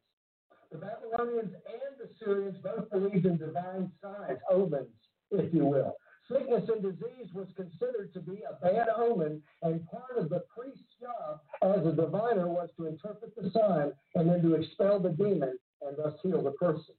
The 0.71 0.79
Babylonians 0.79 1.53
and 1.53 1.95
the 1.97 2.09
Syrians 2.19 2.57
both 2.61 2.89
believed 2.89 3.25
in 3.25 3.37
divine 3.37 3.89
signs, 4.01 4.39
omens, 4.51 4.89
if 5.31 5.53
you 5.53 5.65
will. 5.65 5.95
Sickness 6.29 6.67
and 6.67 6.81
disease 6.81 7.33
was 7.33 7.47
considered 7.55 8.11
to 8.13 8.19
be 8.19 8.43
a 8.43 8.53
bad 8.61 8.87
omen, 8.97 9.41
and 9.61 9.87
part 9.89 10.17
of 10.17 10.29
the 10.29 10.43
priest's 10.53 10.83
job 10.99 11.39
as 11.63 11.85
a 11.85 11.93
diviner 11.93 12.49
was 12.49 12.69
to 12.75 12.87
interpret 12.87 13.33
the 13.35 13.49
sign 13.51 13.93
and 14.15 14.29
then 14.29 14.41
to 14.41 14.55
expel 14.55 14.99
the 14.99 15.11
demon 15.11 15.57
and 15.81 15.95
thus 15.97 16.13
heal 16.21 16.41
the 16.41 16.51
person. 16.51 16.95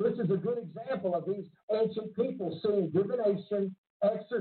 This 0.00 0.18
is 0.18 0.30
a 0.30 0.36
good 0.36 0.58
example 0.58 1.14
of 1.14 1.26
these 1.26 1.46
ancient 1.72 2.16
people 2.16 2.58
seeing 2.64 2.90
divination, 2.90 3.74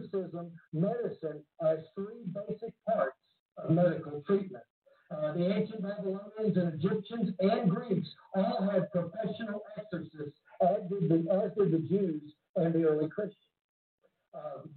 exorcism, 0.01 0.51
medicine 0.73 1.41
as 1.65 1.79
three 1.95 2.25
basic 2.33 2.73
parts 2.87 3.15
of 3.57 3.71
medical 3.71 4.23
treatment. 4.25 4.63
Uh, 5.11 5.33
the 5.33 5.53
ancient 5.53 5.81
Babylonians 5.81 6.55
and 6.55 6.73
Egyptians 6.73 7.33
and 7.39 7.69
Greeks 7.69 8.07
all 8.33 8.69
had 8.71 8.89
professional 8.91 9.61
exorcists, 9.77 10.39
as 10.61 10.89
did 10.89 11.09
the, 11.09 11.29
as 11.31 11.51
did 11.57 11.71
the 11.73 11.85
Jews 11.87 12.33
and 12.55 12.73
the 12.73 12.85
early 12.85 13.09
Christians. 13.09 13.35
Um, 14.33 14.69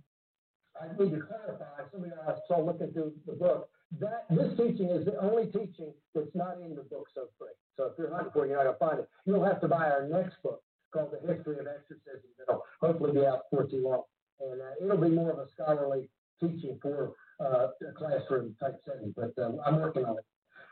I 0.80 0.88
need 1.00 1.12
to 1.12 1.20
clarify, 1.20 1.86
some 1.92 2.02
of 2.02 2.06
you 2.06 2.12
I 2.26 2.34
saw 2.48 2.60
looking 2.60 2.90
through 2.92 3.12
the 3.26 3.34
book, 3.34 3.68
that 4.00 4.26
this 4.28 4.50
teaching 4.56 4.90
is 4.90 5.04
the 5.04 5.16
only 5.20 5.46
teaching 5.46 5.94
that's 6.16 6.34
not 6.34 6.58
in 6.60 6.74
the 6.74 6.82
book 6.82 7.06
so 7.14 7.28
free. 7.38 7.54
So 7.76 7.84
if 7.84 7.92
you're 7.96 8.12
hunting 8.12 8.32
for 8.32 8.44
it, 8.44 8.48
you're 8.48 8.56
not 8.56 8.64
going 8.64 8.74
to 8.74 8.78
find 8.78 8.98
it. 8.98 9.08
You'll 9.24 9.44
have 9.44 9.60
to 9.60 9.68
buy 9.68 9.88
our 9.88 10.08
next 10.08 10.42
book 10.42 10.62
called 10.92 11.12
The 11.12 11.32
History 11.32 11.58
of 11.60 11.66
Exorcism. 11.68 12.26
It'll 12.42 12.64
hopefully 12.80 13.12
be 13.12 13.24
out 13.24 13.42
before 13.50 13.68
too 13.68 13.84
long. 13.84 14.02
And 14.40 14.60
uh, 14.60 14.84
it'll 14.84 14.96
be 14.96 15.14
more 15.14 15.30
of 15.30 15.38
a 15.38 15.46
scholarly 15.54 16.08
teaching 16.40 16.78
for 16.82 17.12
uh, 17.40 17.68
a 17.88 17.92
classroom 17.96 18.54
type 18.60 18.80
setting, 18.84 19.14
but 19.16 19.32
um, 19.42 19.60
I'm 19.64 19.80
working 19.80 20.04
on 20.04 20.18
it. 20.18 20.24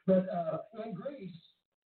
But 0.07 0.27
uh, 0.29 0.59
in 0.85 0.95
Greece, 0.95 1.31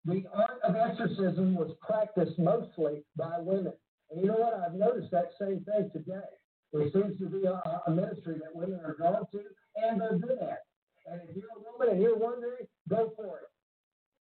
the 0.05 0.23
art 0.33 0.59
of 0.63 0.75
exorcism 0.75 1.55
was 1.55 1.71
practiced 1.81 2.39
mostly 2.39 3.03
by 3.15 3.37
women. 3.39 3.73
And 4.09 4.21
you 4.21 4.27
know 4.27 4.37
what? 4.37 4.53
I've 4.53 4.73
noticed 4.73 5.11
that 5.11 5.31
same 5.39 5.65
thing 5.65 5.89
today. 5.93 6.29
There 6.73 6.89
seems 6.91 7.17
to 7.19 7.25
be 7.25 7.45
a, 7.45 7.61
a 7.87 7.91
ministry 7.91 8.35
that 8.43 8.55
women 8.55 8.79
are 8.83 8.95
drawn 8.95 9.25
to 9.31 9.41
and 9.75 10.01
they're 10.01 10.17
good 10.17 10.39
at. 10.41 10.63
And 11.05 11.21
if 11.29 11.35
you're 11.35 11.45
a 11.55 11.71
woman 11.71 11.95
and 11.95 12.01
you're 12.01 12.17
wondering, 12.17 12.67
go 12.89 13.13
for 13.15 13.39
it. 13.39 13.49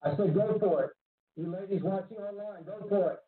I 0.02 0.16
said, 0.16 0.34
go 0.34 0.58
for 0.58 0.84
it. 0.84 0.90
You 1.36 1.50
ladies 1.50 1.82
watching 1.82 2.18
online, 2.18 2.64
go 2.64 2.86
for 2.88 3.12
it. 3.12 3.18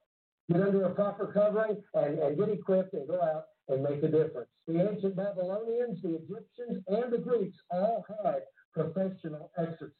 Get 0.53 0.63
under 0.63 0.85
a 0.85 0.91
proper 0.91 1.33
covering 1.33 1.83
and, 1.95 2.19
and 2.19 2.39
get 2.39 2.49
equipped 2.51 2.93
and 2.93 3.09
go 3.09 3.21
out 3.21 3.47
and 3.69 3.83
make 3.83 4.03
a 4.03 4.09
difference. 4.09 4.49
The 4.69 4.89
ancient 4.89 5.17
Babylonians, 5.17 6.01
the 6.03 6.17
Egyptians, 6.17 6.85
and 6.87 7.13
the 7.13 7.19
Greeks 7.19 7.57
all 7.71 8.05
had 8.25 8.43
professional 8.73 9.51
exorcists. 9.59 9.95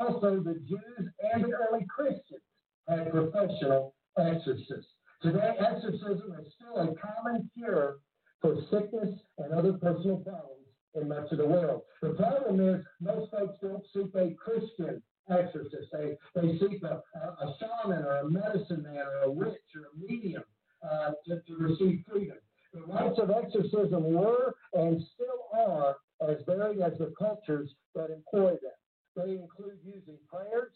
Also, 0.00 0.40
the 0.40 0.60
Jews 0.68 1.08
and 1.32 1.44
the 1.44 1.52
early 1.52 1.86
Christians 1.88 2.42
had 2.88 3.10
professional 3.10 3.94
exorcists. 4.18 4.92
Today, 5.22 5.54
exorcism 5.58 6.36
is 6.40 6.52
still 6.54 6.76
a 6.76 6.94
common 6.96 7.50
cure 7.56 7.98
for 8.42 8.56
sickness 8.70 9.18
and 9.38 9.52
other 9.52 9.72
personal 9.72 10.18
problems 10.18 10.66
in 10.94 11.08
much 11.08 11.30
of 11.32 11.38
the 11.38 11.46
world. 11.46 11.82
The 12.02 12.10
problem 12.10 12.60
is 12.60 12.84
most 13.00 13.30
folks 13.30 13.56
don't 13.62 13.84
seek 13.94 14.14
a 14.14 14.34
Christian 14.34 15.02
exorcist. 15.30 15.88
They, 15.92 16.16
they 16.34 16.58
seek 16.58 16.82
a, 16.82 17.02
a, 17.14 17.18
a 17.18 17.56
shaman 17.58 18.04
or 18.04 18.18
a 18.18 18.30
medicine 18.30 18.82
man 18.82 19.06
or 19.06 19.22
a 19.24 19.30
witch 19.30 19.54
or 19.74 19.88
a 19.92 20.10
medium 20.10 20.44
uh, 20.88 21.12
to, 21.26 21.40
to 21.40 21.56
receive 21.56 22.04
freedom. 22.10 22.36
The 22.74 22.82
rites 22.82 23.18
of 23.18 23.30
exorcism 23.30 24.12
were 24.12 24.54
and 24.74 25.02
still 25.14 25.48
are 25.54 25.96
as 26.28 26.36
varied 26.46 26.80
as 26.80 26.98
the 26.98 27.12
cultures 27.18 27.70
that 27.94 28.10
employ 28.10 28.50
them. 28.50 28.76
They 29.16 29.32
include 29.32 29.78
using 29.84 30.18
prayers, 30.30 30.72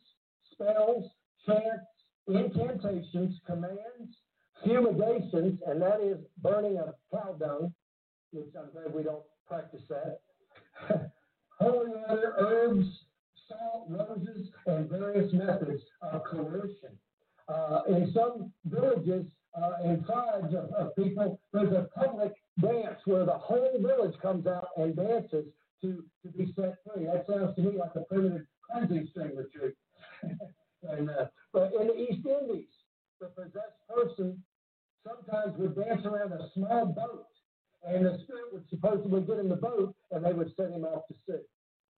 spells, 0.52 1.10
chants, 1.46 1.86
incantations, 2.28 3.38
commands, 3.46 4.16
fumigations, 4.64 5.60
and 5.66 5.82
that 5.82 6.00
is 6.00 6.18
of 7.28 7.72
which 8.32 8.46
I'm 8.58 8.70
glad 8.72 8.94
we 8.94 9.02
don't 9.02 9.22
practice 9.46 9.82
that. 9.88 10.20
Holy 11.58 11.90
water, 11.90 12.34
herbs, 12.38 12.86
salt, 13.48 13.86
roses, 13.88 14.48
and 14.66 14.88
various 14.88 15.32
methods 15.32 15.82
of 16.00 16.24
coercion. 16.24 16.98
Uh, 17.48 17.82
in 17.88 18.12
some 18.14 18.52
villages 18.64 19.26
uh, 19.60 19.72
and 19.84 20.04
tribes 20.06 20.54
of, 20.54 20.70
of 20.72 20.96
people, 20.96 21.38
there's 21.52 21.72
a 21.72 21.88
public 21.94 22.32
dance 22.60 22.98
where 23.04 23.26
the 23.26 23.32
whole 23.32 23.78
village 23.80 24.14
comes 24.22 24.46
out 24.46 24.68
and 24.76 24.96
dances 24.96 25.46
to, 25.82 26.02
to 26.22 26.28
be 26.36 26.52
set 26.56 26.76
free. 26.86 27.04
That 27.04 27.26
sounds 27.28 27.54
to 27.56 27.62
me 27.62 27.76
like 27.76 27.94
a 27.94 28.00
primitive 28.00 28.46
Cleansing 28.70 29.08
Stream 29.10 29.32
retreat. 29.36 29.74
and, 30.88 31.10
uh, 31.10 31.26
but 31.52 31.72
in 31.78 31.88
the 31.88 32.00
East 32.00 32.26
Indies, 32.26 32.68
the 33.20 33.26
possessed 33.26 33.78
person 33.88 34.42
sometimes 35.06 35.56
would 35.58 35.76
dance 35.76 36.04
around 36.06 36.32
a 36.32 36.48
small 36.54 36.86
boat, 36.86 37.26
and 37.84 38.06
the 38.06 38.18
spirit 38.24 38.52
would 38.52 38.64
supposedly 38.70 39.20
get 39.22 39.38
in 39.38 39.48
the 39.48 39.56
boat, 39.56 39.94
and 40.10 40.24
they 40.24 40.32
would 40.32 40.52
send 40.56 40.74
him 40.74 40.84
off 40.84 41.06
to 41.08 41.14
sea. 41.26 41.42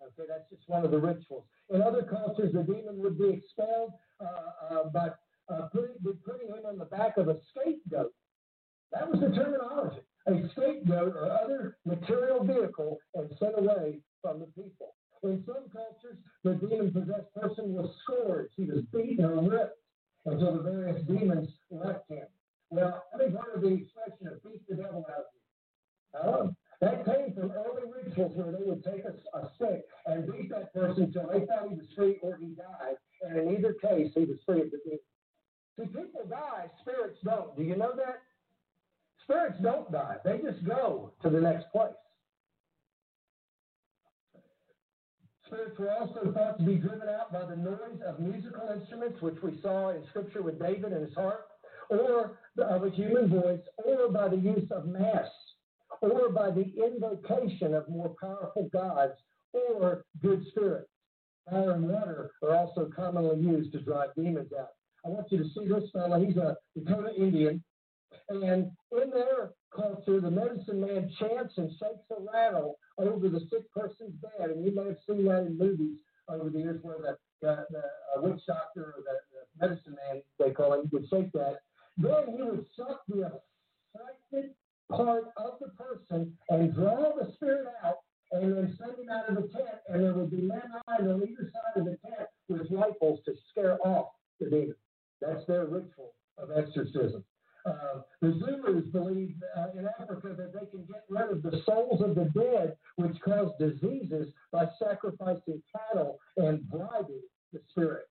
Okay, 0.02 0.28
that's 0.28 0.48
just 0.50 0.68
one 0.68 0.84
of 0.84 0.90
the 0.90 0.98
rituals. 0.98 1.44
In 1.72 1.80
other 1.80 2.02
cultures, 2.02 2.52
the 2.52 2.62
demon 2.62 2.98
would 2.98 3.18
be 3.18 3.30
expelled 3.30 3.92
uh, 4.20 4.74
uh, 4.74 4.84
by 4.90 5.08
uh, 5.48 5.68
putting, 5.72 5.96
putting 6.24 6.48
him 6.48 6.66
on 6.66 6.78
the 6.78 6.84
back 6.84 7.16
of 7.16 7.28
a 7.28 7.36
scapegoat. 7.50 8.12
That 8.92 9.10
was 9.10 9.20
the 9.20 9.34
terminology. 9.34 10.00
A 10.26 10.48
scapegoat 10.52 11.16
or 11.16 11.30
other 11.30 11.78
material 11.84 12.44
vehicle 12.44 12.98
and 13.14 13.30
sent 13.38 13.58
away 13.58 14.00
from 14.22 14.40
the 14.40 14.46
people. 14.46 14.94
In 15.22 15.42
some 15.46 15.64
cultures, 15.72 16.18
the 16.44 16.54
demon 16.54 16.92
possessed 16.92 17.34
person 17.34 17.72
was 17.72 17.90
scourged. 18.02 18.52
He 18.56 18.64
was 18.64 18.82
beaten 18.92 19.24
or 19.24 19.40
whipped 19.40 19.78
until 20.26 20.56
the 20.56 20.62
various 20.62 21.02
demons 21.06 21.48
left 21.70 22.10
him. 22.10 22.26
Well, 22.74 23.04
think 23.16 23.38
heard 23.38 23.54
of 23.54 23.62
the 23.62 23.68
expression 23.68 24.26
of 24.26 24.42
beat 24.42 24.66
the 24.68 24.74
devil 24.74 25.06
out 25.08 25.30
of 25.30 25.30
you. 25.30 26.20
Um, 26.20 26.56
that 26.80 27.04
came 27.04 27.32
from 27.32 27.52
early 27.52 27.86
rituals 27.86 28.34
where 28.34 28.50
they 28.50 28.64
would 28.66 28.82
take 28.82 29.04
a, 29.04 29.14
a 29.38 29.50
stick 29.54 29.86
and 30.06 30.26
beat 30.26 30.50
that 30.50 30.74
person 30.74 31.04
until 31.04 31.28
they 31.28 31.46
thought 31.46 31.68
he 31.68 31.76
was 31.76 31.86
free 31.94 32.18
or 32.20 32.36
he 32.36 32.48
died. 32.48 32.96
And 33.22 33.38
in 33.38 33.54
either 33.56 33.74
case, 33.74 34.10
he 34.16 34.24
was 34.24 34.38
free 34.44 34.62
of 34.62 34.72
the 34.72 34.80
demon. 34.84 34.98
See, 35.78 35.86
people 35.86 36.26
die, 36.28 36.66
spirits 36.80 37.18
don't. 37.22 37.56
Do 37.56 37.62
you 37.62 37.76
know 37.76 37.92
that? 37.94 38.22
Spirits 39.22 39.58
don't 39.62 39.90
die, 39.92 40.16
they 40.24 40.38
just 40.38 40.64
go 40.66 41.12
to 41.22 41.30
the 41.30 41.40
next 41.40 41.70
place. 41.70 41.94
Spirits 45.46 45.78
were 45.78 45.92
also 45.92 46.32
thought 46.34 46.58
to 46.58 46.64
be 46.64 46.74
driven 46.74 47.08
out 47.08 47.32
by 47.32 47.44
the 47.44 47.56
noise 47.56 48.02
of 48.04 48.18
musical 48.18 48.68
instruments, 48.74 49.22
which 49.22 49.40
we 49.44 49.60
saw 49.62 49.90
in 49.90 50.04
Scripture 50.10 50.42
with 50.42 50.58
David 50.58 50.92
and 50.92 51.06
his 51.06 51.14
harp, 51.14 51.46
or 51.90 52.38
of 52.58 52.84
a 52.84 52.90
human 52.90 53.28
voice, 53.28 53.60
or 53.84 54.08
by 54.08 54.28
the 54.28 54.36
use 54.36 54.70
of 54.70 54.86
mass, 54.86 55.28
or 56.00 56.28
by 56.30 56.50
the 56.50 56.72
invocation 56.76 57.74
of 57.74 57.88
more 57.88 58.14
powerful 58.20 58.68
gods, 58.72 59.14
or 59.52 60.04
good 60.22 60.44
spirits. 60.50 60.88
Fire 61.48 61.72
and 61.72 61.88
water 61.88 62.30
are 62.42 62.56
also 62.56 62.90
commonly 62.94 63.38
used 63.40 63.72
to 63.72 63.80
drive 63.80 64.14
demons 64.16 64.50
out. 64.58 64.70
I 65.04 65.08
want 65.08 65.30
you 65.30 65.38
to 65.38 65.44
see 65.50 65.68
this 65.68 65.90
fellow. 65.92 66.24
He's 66.24 66.36
a 66.36 66.56
Dakota 66.74 67.14
Indian. 67.16 67.62
And 68.30 68.70
in 68.92 69.10
their 69.10 69.50
culture, 69.74 70.20
the 70.20 70.30
medicine 70.30 70.80
man 70.80 71.10
chants 71.18 71.54
and 71.58 71.70
shakes 71.72 72.06
a 72.10 72.22
rattle 72.32 72.78
over 72.96 73.28
the 73.28 73.40
sick 73.50 73.70
person's 73.72 74.14
bed. 74.22 74.50
And 74.50 74.64
you 74.64 74.74
may 74.74 74.86
have 74.86 74.96
seen 75.06 75.26
that 75.26 75.46
in 75.46 75.58
movies 75.58 75.98
over 76.28 76.48
the 76.48 76.58
years 76.58 76.80
where 76.82 76.96
the, 76.98 77.18
the, 77.42 77.66
the 77.70 78.22
witch 78.22 78.40
doctor 78.46 78.94
or 78.96 79.02
the, 79.04 79.18
the 79.32 79.66
medicine 79.66 79.96
man, 80.08 80.22
they 80.38 80.52
call 80.52 80.72
him, 80.72 80.88
would 80.92 81.06
shake 81.10 81.32
that. 81.32 81.58
Then 81.96 82.36
he 82.36 82.42
would 82.42 82.66
suck 82.76 83.02
the 83.08 83.40
affected 83.94 84.50
part 84.90 85.24
of 85.36 85.58
the 85.60 85.68
person 85.68 86.36
and 86.50 86.74
draw 86.74 87.12
the 87.16 87.32
spirit 87.34 87.66
out 87.84 87.98
and 88.32 88.56
then 88.56 88.76
send 88.78 88.98
him 88.98 89.08
out 89.10 89.28
of 89.28 89.36
the 89.36 89.48
tent. 89.48 89.78
And 89.88 90.02
there 90.02 90.14
would 90.14 90.30
be 90.30 90.42
men 90.42 90.62
on 90.88 91.22
either 91.22 91.52
side 91.52 91.76
of 91.76 91.84
the 91.84 91.96
tent 92.04 92.28
with 92.48 92.66
rifles 92.70 93.20
to 93.26 93.34
scare 93.50 93.78
off 93.86 94.08
the 94.40 94.50
demon. 94.50 94.74
That's 95.20 95.46
their 95.46 95.66
ritual 95.66 96.14
of 96.38 96.50
exorcism. 96.56 97.24
Uh, 97.64 98.02
the 98.20 98.38
Zulus 98.38 98.84
believe 98.92 99.36
uh, 99.56 99.68
in 99.78 99.88
Africa 99.98 100.34
that 100.36 100.52
they 100.52 100.66
can 100.66 100.84
get 100.84 101.04
rid 101.08 101.30
of 101.30 101.42
the 101.42 101.62
souls 101.64 102.02
of 102.02 102.14
the 102.14 102.30
dead, 102.38 102.76
which 102.96 103.18
cause 103.24 103.52
diseases, 103.58 104.28
by 104.52 104.66
sacrificing 104.78 105.62
cattle 105.72 106.18
and 106.36 106.68
bribing 106.68 107.22
the 107.54 107.60
spirits, 107.70 108.10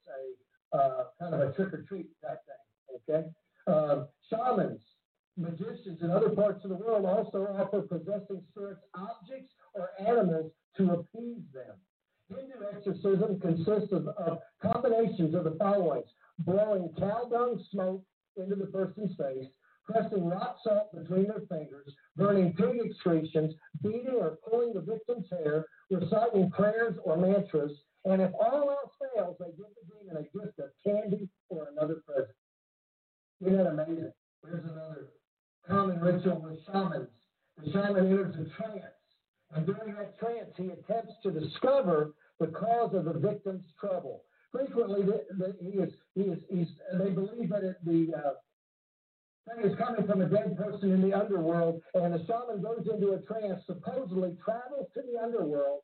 a 0.74 0.78
uh, 0.78 1.04
kind 1.19 1.36
of 1.36 1.41
a 1.41 1.54
trick 1.54 1.72
or 1.72 1.84
treat 1.84 2.10
type 2.22 2.39
thing. 2.48 3.15
Okay, 3.15 3.28
um, 3.67 4.08
shamans, 4.30 4.82
magicians 5.38 5.99
in 6.02 6.12
other 6.12 6.30
parts 6.30 6.63
of 6.63 6.69
the 6.69 6.76
world 6.76 7.06
also 7.06 7.47
offer 7.60 7.82
possessing 7.82 8.41
spirits 8.52 8.82
objects 8.93 9.52
or 9.73 9.89
animals 9.99 10.52
to 10.78 10.91
appease 10.91 11.43
them. 11.54 11.76
Hindu 12.30 12.65
exorcism 12.76 13.39
consists 13.39 13.91
of, 13.91 14.08
of 14.10 14.39
combinations 14.62 15.36
of 15.36 15.43
the 15.43 15.56
following 15.60 16.04
blowing 16.39 16.89
cow 16.97 17.28
dung 17.30 17.63
smoke 17.71 18.04
into 18.38 18.56
the 18.56 18.65
person's 18.65 19.15
face, 19.17 19.45
pressing 19.86 20.28
rock 20.28 20.58
salt 20.63 20.93
between 20.93 21.28
their 21.28 21.41
fingers, 21.49 21.93
burning 22.15 22.54
pig 22.54 22.80
excretions, 22.84 23.54
beating 23.82 24.15
or 24.19 24.38
pulling 24.49 24.73
the 24.73 24.82
victim's 24.82 25.28
hair, 25.30 25.65
reciting 25.91 26.49
prayers 26.49 26.95
or 27.04 27.17
mantras, 27.17 27.71
and 28.06 28.21
if 28.21 28.32
all 28.34 28.69
else 28.69 28.91
fails, 29.15 29.38
they 29.39 29.52
give 29.52 29.67
the 29.76 29.95
demon 29.99 30.17
a 30.17 30.38
gift 30.38 30.60
of 30.60 30.69
candy 30.84 31.30
or 31.49 31.67
another 31.71 32.02
present. 32.06 32.36
Isn't 33.41 33.58
that 33.58 33.67
amazing? 33.67 34.12
Here's 34.46 34.63
another 34.63 35.10
common 35.67 36.00
ritual 36.00 36.41
with 36.41 36.60
shamans. 36.65 37.10
The 37.58 37.72
shaman 37.72 38.08
enters 38.08 38.36
a 38.36 38.50
trance, 38.62 38.84
and 39.56 39.65
during 39.65 39.96
that 39.96 40.17
trance, 40.19 40.52
he 40.58 40.65
attempts 40.65 41.13
to 41.24 41.32
discover 41.32 42.13
the 42.39 42.48
cause 42.48 42.93
of 42.93 43.06
the 43.06 43.13
victim's 43.13 43.65
trouble. 43.80 44.24
Frequently, 44.52 45.04
the, 45.06 45.26
the, 45.38 45.56
he 45.60 45.80
is, 45.80 45.93
he 46.15 46.22
is, 46.22 46.39
he's, 46.50 46.67
they 47.00 47.10
believe 47.10 47.50
that 47.50 47.63
it, 47.63 47.78
the 47.86 48.13
uh, 48.15 48.34
thing 49.56 49.72
is 49.72 49.78
coming 49.78 50.06
from 50.08 50.22
a 50.22 50.26
dead 50.26 50.58
person 50.58 50.91
in 50.91 51.02
the 51.02 51.13
underworld, 51.13 51.82
and 51.93 52.13
the 52.13 52.26
shaman 52.26 52.62
goes 52.62 52.88
into 52.91 53.13
a 53.13 53.19
trance, 53.22 53.62
supposedly 53.65 54.36
travels 54.43 54.88
to 54.93 55.02
the 55.12 55.22
underworld, 55.22 55.82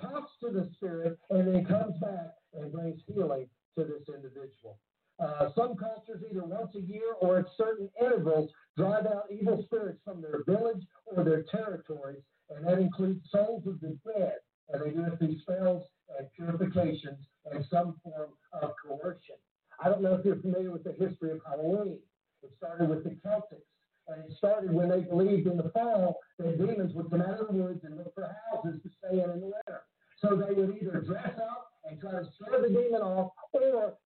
talks 0.00 0.30
to 0.40 0.50
the 0.50 0.68
spirit, 0.74 1.18
and 1.30 1.54
then 1.54 1.64
comes 1.64 1.98
back 1.98 2.34
and 2.54 2.72
brings 2.72 3.00
healing 3.06 3.48
to 3.76 3.84
this 3.84 4.02
individual. 4.08 4.78
Uh, 5.20 5.50
some 5.56 5.76
cultures, 5.76 6.22
either 6.30 6.44
once 6.44 6.74
a 6.74 6.80
year 6.80 7.12
or 7.20 7.38
at 7.38 7.46
certain 7.56 7.88
intervals, 8.00 8.50
drive 8.76 9.06
out 9.06 9.26
evil 9.30 9.62
spirits 9.66 10.00
from 10.04 10.20
their 10.20 10.42
village 10.44 10.82
or 11.06 11.22
their 11.24 11.42
territories, 11.44 12.22
and 12.50 12.66
that 12.66 12.78
includes 12.78 13.20
souls 13.30 13.66
of 13.66 13.80
the 13.80 13.96
dead. 14.04 14.36
And 14.68 14.82
they 14.82 14.90
do 14.90 15.04
it 15.04 15.18
through 15.18 15.38
spells 15.40 15.86
and 16.18 16.26
purifications 16.34 17.26
and 17.50 17.64
some 17.70 17.96
form 18.02 18.30
of 18.60 18.72
coercion. 18.84 19.36
I 19.82 19.88
don't 19.88 20.02
know 20.02 20.14
if 20.14 20.24
you're 20.24 20.40
familiar 20.40 20.70
with 20.70 20.84
the 20.84 20.92
history 20.92 21.30
of 21.30 21.40
Halloween. 21.46 21.98
It 22.42 22.50
started 22.56 22.88
with 22.88 23.04
the 23.04 23.10
Celtics, 23.26 23.66
and 24.08 24.24
it 24.24 24.36
started 24.36 24.72
when 24.72 24.88
they 24.88 25.00
believed 25.00 25.46
in 25.46 25.56
the 25.56 25.70
fall 25.70 26.20
that 26.38 26.58
demons 26.58 26.94
would 26.94 27.10
come 27.10 27.22
out 27.22 27.40
of 27.40 27.48
the 27.48 27.52
woods 27.52 27.84
and 27.84 27.96
look 27.96 28.14
for 28.14 28.34
houses 28.50 28.80
to 28.82 28.90
stay 28.98 29.22
in 29.22 29.30
in 29.30 29.40
the 29.40 29.46
winter. 29.46 29.82
So 30.20 30.36
they 30.36 30.54
would 30.54 30.76
either 30.80 31.00
dress 31.00 31.38
up 31.38 31.72
and 31.84 32.00
try 32.00 32.12
to 32.12 32.26
scare 32.34 32.62
the 32.62 32.68
demon 32.68 33.02
off, 33.02 33.32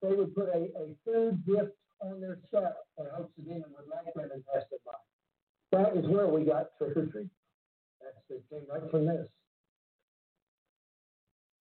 they 0.08 0.16
would 0.16 0.34
put 0.34 0.48
a, 0.48 0.68
a 0.78 0.94
food 1.04 1.42
gift 1.46 1.72
on 2.00 2.20
their 2.20 2.38
step 2.48 2.76
and 2.98 3.08
hopes 3.12 3.32
the 3.36 3.42
demon 3.42 3.64
would 3.76 3.88
like 3.88 4.12
them 4.14 4.30
and 4.32 4.44
pass 4.46 4.64
it 4.70 4.80
by. 4.84 4.92
That 5.72 5.96
is 5.96 6.06
where 6.06 6.26
we 6.28 6.44
got 6.44 6.76
trick 6.78 6.96
or 6.96 7.06
treat. 7.06 7.28
That's 8.00 8.16
it 8.30 8.44
came 8.50 8.62
right 8.70 8.90
from 8.90 9.06
this. 9.06 9.28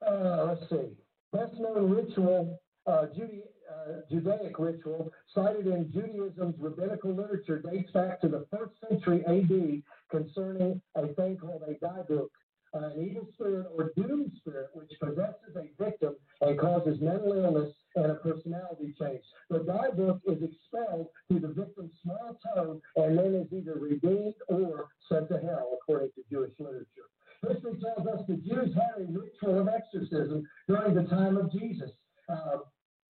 Uh, 0.05 0.45
let's 0.47 0.69
see. 0.69 0.93
Best 1.33 1.59
known 1.59 1.89
ritual, 1.89 2.61
uh, 2.85 3.07
Jude- 3.15 3.43
uh, 3.69 4.01
Judaic 4.11 4.59
ritual, 4.59 5.11
cited 5.33 5.67
in 5.67 5.91
Judaism's 5.91 6.55
rabbinical 6.59 7.13
literature, 7.13 7.59
dates 7.59 7.91
back 7.91 8.21
to 8.21 8.27
the 8.27 8.45
first 8.51 8.73
century 8.87 9.23
AD 9.25 9.81
concerning 10.11 10.81
a 10.95 11.07
thing 11.07 11.37
called 11.37 11.63
a 11.67 11.73
dybbuk, 11.83 12.29
uh, 12.73 12.77
an 12.77 13.01
evil 13.01 13.27
spirit 13.33 13.67
or 13.75 13.91
doomed 13.95 14.31
spirit 14.37 14.69
which 14.73 14.91
possesses 14.99 15.55
a 15.55 15.83
victim 15.83 16.15
and 16.41 16.59
causes 16.59 16.99
mental 17.01 17.33
illness 17.33 17.73
and 17.95 18.11
a 18.11 18.15
personality 18.15 18.93
change. 18.99 19.23
The 19.49 19.59
dybbuk 19.59 20.19
is 20.27 20.43
expelled 20.43 21.07
through 21.27 21.39
the 21.39 21.53
victim's 21.53 21.93
small 22.03 22.37
toe 22.43 22.81
and 22.97 23.17
then 23.17 23.35
is 23.35 23.53
either 23.53 23.77
redeemed 23.79 24.35
or 24.47 24.87
sent 25.09 25.29
to 25.29 25.39
hell, 25.39 25.77
according 25.81 26.09
to 26.15 26.21
Jewish 26.29 26.53
literature. 26.59 27.09
History 27.47 27.79
tells 27.79 28.07
us 28.07 28.25
the 28.27 28.35
Jews 28.35 28.73
had 28.73 29.01
a 29.01 29.05
ritual 29.07 29.59
of 29.59 29.69
exorcism 29.69 30.47
during 30.67 30.95
the 30.95 31.03
time 31.03 31.37
of 31.37 31.51
Jesus. 31.51 31.91
Uh, 32.27 32.57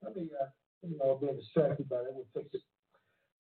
let 0.02 0.16
me, 0.16 0.30
uh, 0.42 0.48
you 0.88 0.98
know, 0.98 1.18
being 1.22 1.38
distracted 1.38 1.88
by 1.90 1.98
that, 1.98 2.14
we'll 2.14 2.26
fix 2.34 2.54
it. 2.54 2.62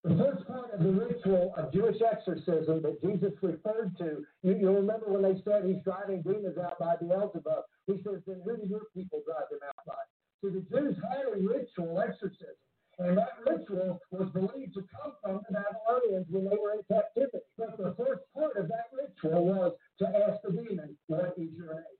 The 0.04 0.16
first 0.18 0.48
part 0.48 0.72
of 0.72 0.84
the 0.84 0.92
ritual 0.92 1.54
of 1.58 1.74
Jewish 1.74 1.98
exorcism 2.00 2.82
that 2.84 3.02
Jesus 3.02 3.34
referred 3.42 3.98
to, 3.98 4.24
you, 4.44 4.56
you'll 4.56 4.76
remember 4.76 5.10
when 5.10 5.24
they 5.24 5.42
said 5.44 5.66
he's 5.66 5.82
driving 5.84 6.22
demons 6.22 6.60
out 6.60 6.78
by 6.78 6.96
Beelzebub. 7.02 7.66
He 7.88 7.98
says, 8.06 8.22
then 8.28 8.42
who 8.46 8.56
do 8.56 8.68
your 8.68 8.86
people 8.94 9.24
drive 9.26 9.50
them 9.50 9.66
out 9.68 9.86
by? 9.86 9.98
So 10.42 10.50
the 10.50 10.62
Jews 10.62 10.96
had 11.02 11.26
a 11.34 11.42
ritual 11.42 12.00
exorcism. 12.00 12.54
And 13.00 13.18
that 13.18 13.34
ritual 13.50 14.00
was 14.12 14.30
believed 14.30 14.76
to 14.76 14.86
come 14.94 15.14
from 15.24 15.42
the 15.50 15.58
Babylonians 15.58 16.28
when 16.30 16.46
they 16.46 16.56
were 16.56 16.74
in 16.74 16.84
captivity. 16.88 17.44
But 17.58 17.76
the 17.78 17.96
first 17.98 18.22
part 18.34 18.56
of 18.58 18.68
that 18.70 18.94
ritual 18.94 19.46
was 19.46 19.74
to 20.00 20.06
ask 20.08 20.42
the 20.44 20.52
demon, 20.52 20.96
What 21.08 21.34
is 21.38 21.50
your 21.58 21.74
name? 21.74 21.98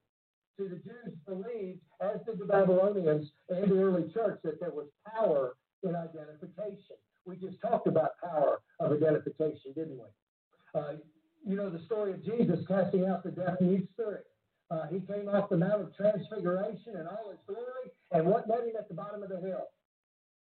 See, 0.58 0.68
the 0.70 0.78
Jews 0.78 1.18
believed, 1.28 1.82
as 2.00 2.22
did 2.26 2.40
the 2.40 2.46
Babylonians 2.46 3.32
and 3.50 3.70
the 3.70 3.82
early 3.82 4.10
church, 4.14 4.40
that 4.44 4.60
there 4.62 4.72
was 4.72 4.88
power 5.06 5.56
in 5.84 5.96
identification. 6.58 6.96
We 7.26 7.36
just 7.38 7.60
talked 7.62 7.88
about 7.88 8.12
power 8.24 8.60
of 8.80 8.92
identification, 8.92 9.74
didn't 9.76 9.98
we? 9.98 10.80
Uh, 10.80 10.94
you 11.46 11.56
know 11.56 11.70
the 11.70 11.84
story 11.86 12.12
of 12.12 12.24
Jesus 12.24 12.60
casting 12.68 13.06
out 13.06 13.24
the 13.24 13.32
deaf 13.32 13.62
mute 13.62 13.88
spirit. 13.94 14.26
Uh, 14.72 14.88
he 14.88 15.00
came 15.00 15.30
off 15.30 15.50
the 15.50 15.58
Mount 15.58 15.82
of 15.82 15.96
Transfiguration 15.96 16.96
in 16.96 17.08
all 17.08 17.30
his 17.30 17.40
glory, 17.48 17.92
and 18.12 18.26
what 18.26 18.48
met 18.48 18.62
him 18.62 18.76
at 18.78 18.88
the 18.88 18.96
bottom 18.96 19.22
of 19.22 19.30
the 19.30 19.40
hill? 19.40 19.68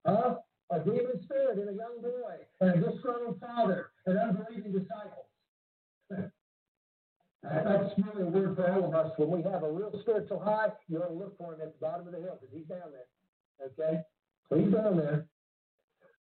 Huh? 0.06 0.36
A 0.72 0.80
demon 0.80 1.22
spirit 1.24 1.60
in 1.60 1.70
a 1.70 1.72
young 1.72 2.02
boy, 2.02 2.34
and 2.60 2.72
a 2.72 2.92
disgruntled 2.92 3.40
father, 3.40 3.92
and 4.06 4.18
unbelieving 4.18 4.72
disciples. 4.72 5.28
That's 7.44 7.94
really 7.98 8.24
a 8.24 8.26
word 8.26 8.56
for 8.56 8.70
all 8.72 8.86
of 8.86 8.96
us. 8.96 9.12
When 9.18 9.30
we 9.30 9.44
have 9.50 9.64
a 9.64 9.72
real 9.72 9.94
spiritual 10.02 10.40
high, 10.40 10.70
you 10.90 11.00
want 11.00 11.12
to 11.12 11.18
look 11.18 11.38
for 11.38 11.54
him 11.54 11.62
at 11.62 11.80
the 11.80 11.86
bottom 11.86 12.08
of 12.08 12.14
the 12.14 12.20
hill 12.20 12.38
because 12.42 12.54
he's 12.54 12.66
down 12.66 12.92
there. 12.92 13.08
Okay? 13.68 14.02
So 14.50 14.58
he's 14.58 14.74
down 14.74 14.98
there. 14.98 15.28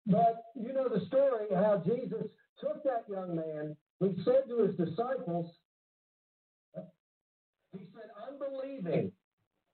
But 0.05 0.43
you 0.55 0.73
know 0.73 0.89
the 0.89 1.05
story 1.07 1.47
how 1.53 1.81
Jesus 1.85 2.27
took 2.59 2.83
that 2.83 3.05
young 3.09 3.35
man. 3.35 3.75
He 3.99 4.21
said 4.23 4.43
to 4.49 4.63
his 4.63 4.75
disciples, 4.75 5.49
He 7.71 7.87
said, 7.93 8.09
unbelieving 8.27 9.11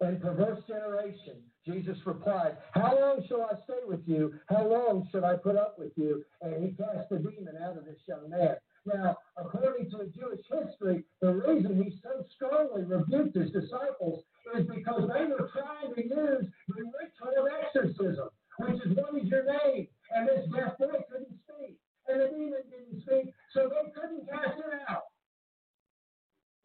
and 0.02 0.22
perverse 0.22 0.63
generation. 0.68 1.42
Jesus 1.65 1.98
replied, 2.06 2.58
How 2.72 2.98
long 3.00 3.26
shall 3.28 3.44
I 3.44 3.56
stay 3.63 3.82
with 3.86 4.02
you? 4.06 4.34
How 4.48 4.65
long 4.65 5.08
should 5.12 5.24
I 5.24 5.36
put 5.36 5.56
up 5.56 5.78
with 5.78 5.92
you? 5.96 6.24
And 6.42 6.63
he 6.63 6.72
cast 6.72 7.10
the 7.10 7.18
demon 7.18 7.56
out 7.62 7.78
of 7.78 7.86
this 7.86 8.00
young 8.08 8.30
man. 8.30 8.56
Now, 8.86 9.18
according 9.38 9.89
to 9.92 10.08
Jewish 10.18 10.46
history, 10.48 11.04
the 11.22 11.34
reason 11.34 11.84
he 11.84 11.94
so 12.02 12.26
strongly 12.36 12.84
rebuked 12.86 13.36
his 13.36 13.52
disciples 13.52 14.24
is 14.56 14.65
because 14.65 15.10
they 15.13 15.26
were 15.26 15.50
trying 15.54 15.94
to 15.94 16.02
use 16.02 16.46
the 16.68 16.76
ritual 16.76 17.34
of 17.38 17.48
exorcism, 17.62 18.30
which 18.60 18.82
is 18.86 18.96
what 18.96 19.22
is 19.22 19.28
your 19.30 19.46
name? 19.46 19.88
And 20.12 20.28
this 20.28 20.45
boy 20.48 20.65
couldn't 20.78 21.38
speak, 21.45 21.78
and 22.08 22.22
the 22.22 22.28
demon 22.28 22.63
didn't 22.69 23.02
speak, 23.02 23.34
so 23.54 23.69
they 23.69 23.91
couldn't 23.93 24.28
cast 24.30 24.58
it 24.58 24.82
out. 24.89 25.13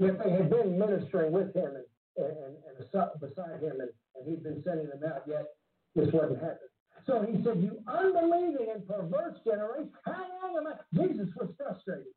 If 0.01 0.19
they 0.19 0.31
had 0.31 0.51
been 0.51 0.79
ministering 0.79 1.33
with 1.33 1.55
him 1.55 1.77
and, 1.77 1.87
and, 2.17 2.57
and 2.67 3.21
beside 3.21 3.61
him, 3.61 3.81
and, 3.81 3.91
and 4.17 4.23
he'd 4.27 4.43
been 4.43 4.63
sending 4.65 4.89
them 4.89 5.01
out, 5.07 5.23
yet 5.27 5.47
this 5.95 6.09
wasn't 6.13 6.41
happening. 6.41 6.73
So 7.07 7.21
he 7.21 7.43
said, 7.45 7.61
You 7.61 7.79
unbelieving 7.87 8.73
and 8.75 8.87
perverse 8.87 9.37
generation, 9.45 9.91
how 10.05 10.25
long 10.43 10.57
am 10.57 10.73
I? 10.73 10.77
Jesus 10.95 11.29
was 11.37 11.51
frustrated. 11.57 12.15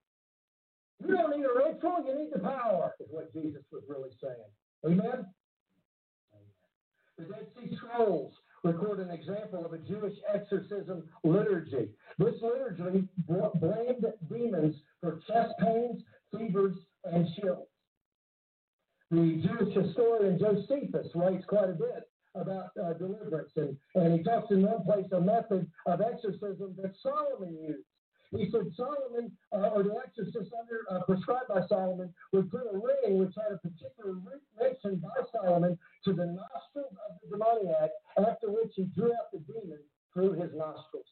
You 0.99 1.13
don't 1.13 1.35
need 1.35 1.45
a 1.45 1.53
ritual, 1.53 2.03
you 2.07 2.17
need 2.17 2.31
the 2.33 2.39
power, 2.39 2.95
is 2.99 3.07
what 3.11 3.31
Jesus 3.33 3.61
was 3.71 3.83
really 3.87 4.09
saying. 4.21 4.49
Amen? 4.85 5.25
The 7.17 7.25
Dead 7.25 7.47
Sea 7.57 7.75
Scrolls 7.75 8.33
record 8.63 8.99
an 8.99 9.09
example 9.11 9.65
of 9.65 9.73
a 9.73 9.77
Jewish 9.77 10.15
exorcism 10.33 11.03
liturgy. 11.23 11.89
This 12.17 12.35
liturgy 12.41 13.07
blamed 13.27 14.05
demons 14.29 14.75
for 15.01 15.19
chest 15.27 15.53
pains, 15.59 16.01
fevers, 16.31 16.75
and 17.03 17.27
chills. 17.35 17.67
The 19.11 19.41
Jewish 19.41 19.73
historian 19.73 20.37
Josephus 20.37 21.07
writes 21.15 21.45
quite 21.47 21.69
a 21.69 21.73
bit 21.73 22.09
about 22.35 22.71
uh, 22.81 22.93
deliverance, 22.93 23.51
and, 23.55 23.77
and 23.95 24.17
he 24.17 24.23
talks 24.23 24.51
in 24.51 24.63
one 24.63 24.83
place 24.83 25.05
a 25.11 25.21
method 25.21 25.69
of 25.85 26.01
exorcism 26.01 26.75
that 26.81 26.93
Solomon 27.01 27.57
used. 27.61 27.85
He 28.31 28.49
said 28.51 28.71
Solomon, 28.75 29.31
uh, 29.53 29.69
or 29.71 29.83
the 29.83 29.95
exorcist 30.03 30.51
under, 30.59 30.83
uh, 30.89 31.03
prescribed 31.05 31.47
by 31.47 31.65
Solomon, 31.67 32.13
would 32.33 32.51
put 32.51 32.67
a 32.71 32.77
ring 32.77 33.19
which 33.19 33.33
had 33.35 33.53
a 33.55 33.57
particular 33.57 34.13
root 34.13 34.43
by 34.59 34.73
Solomon 35.31 35.77
to 36.03 36.13
the 36.13 36.25
nostrils 36.25 36.93
of 37.07 37.19
the 37.21 37.37
demoniac, 37.37 37.91
after 38.17 38.51
which 38.51 38.73
he 38.75 38.83
drew 38.83 39.13
out 39.13 39.31
the 39.31 39.39
demon 39.39 39.79
through 40.13 40.33
his 40.33 40.51
nostrils. 40.53 41.07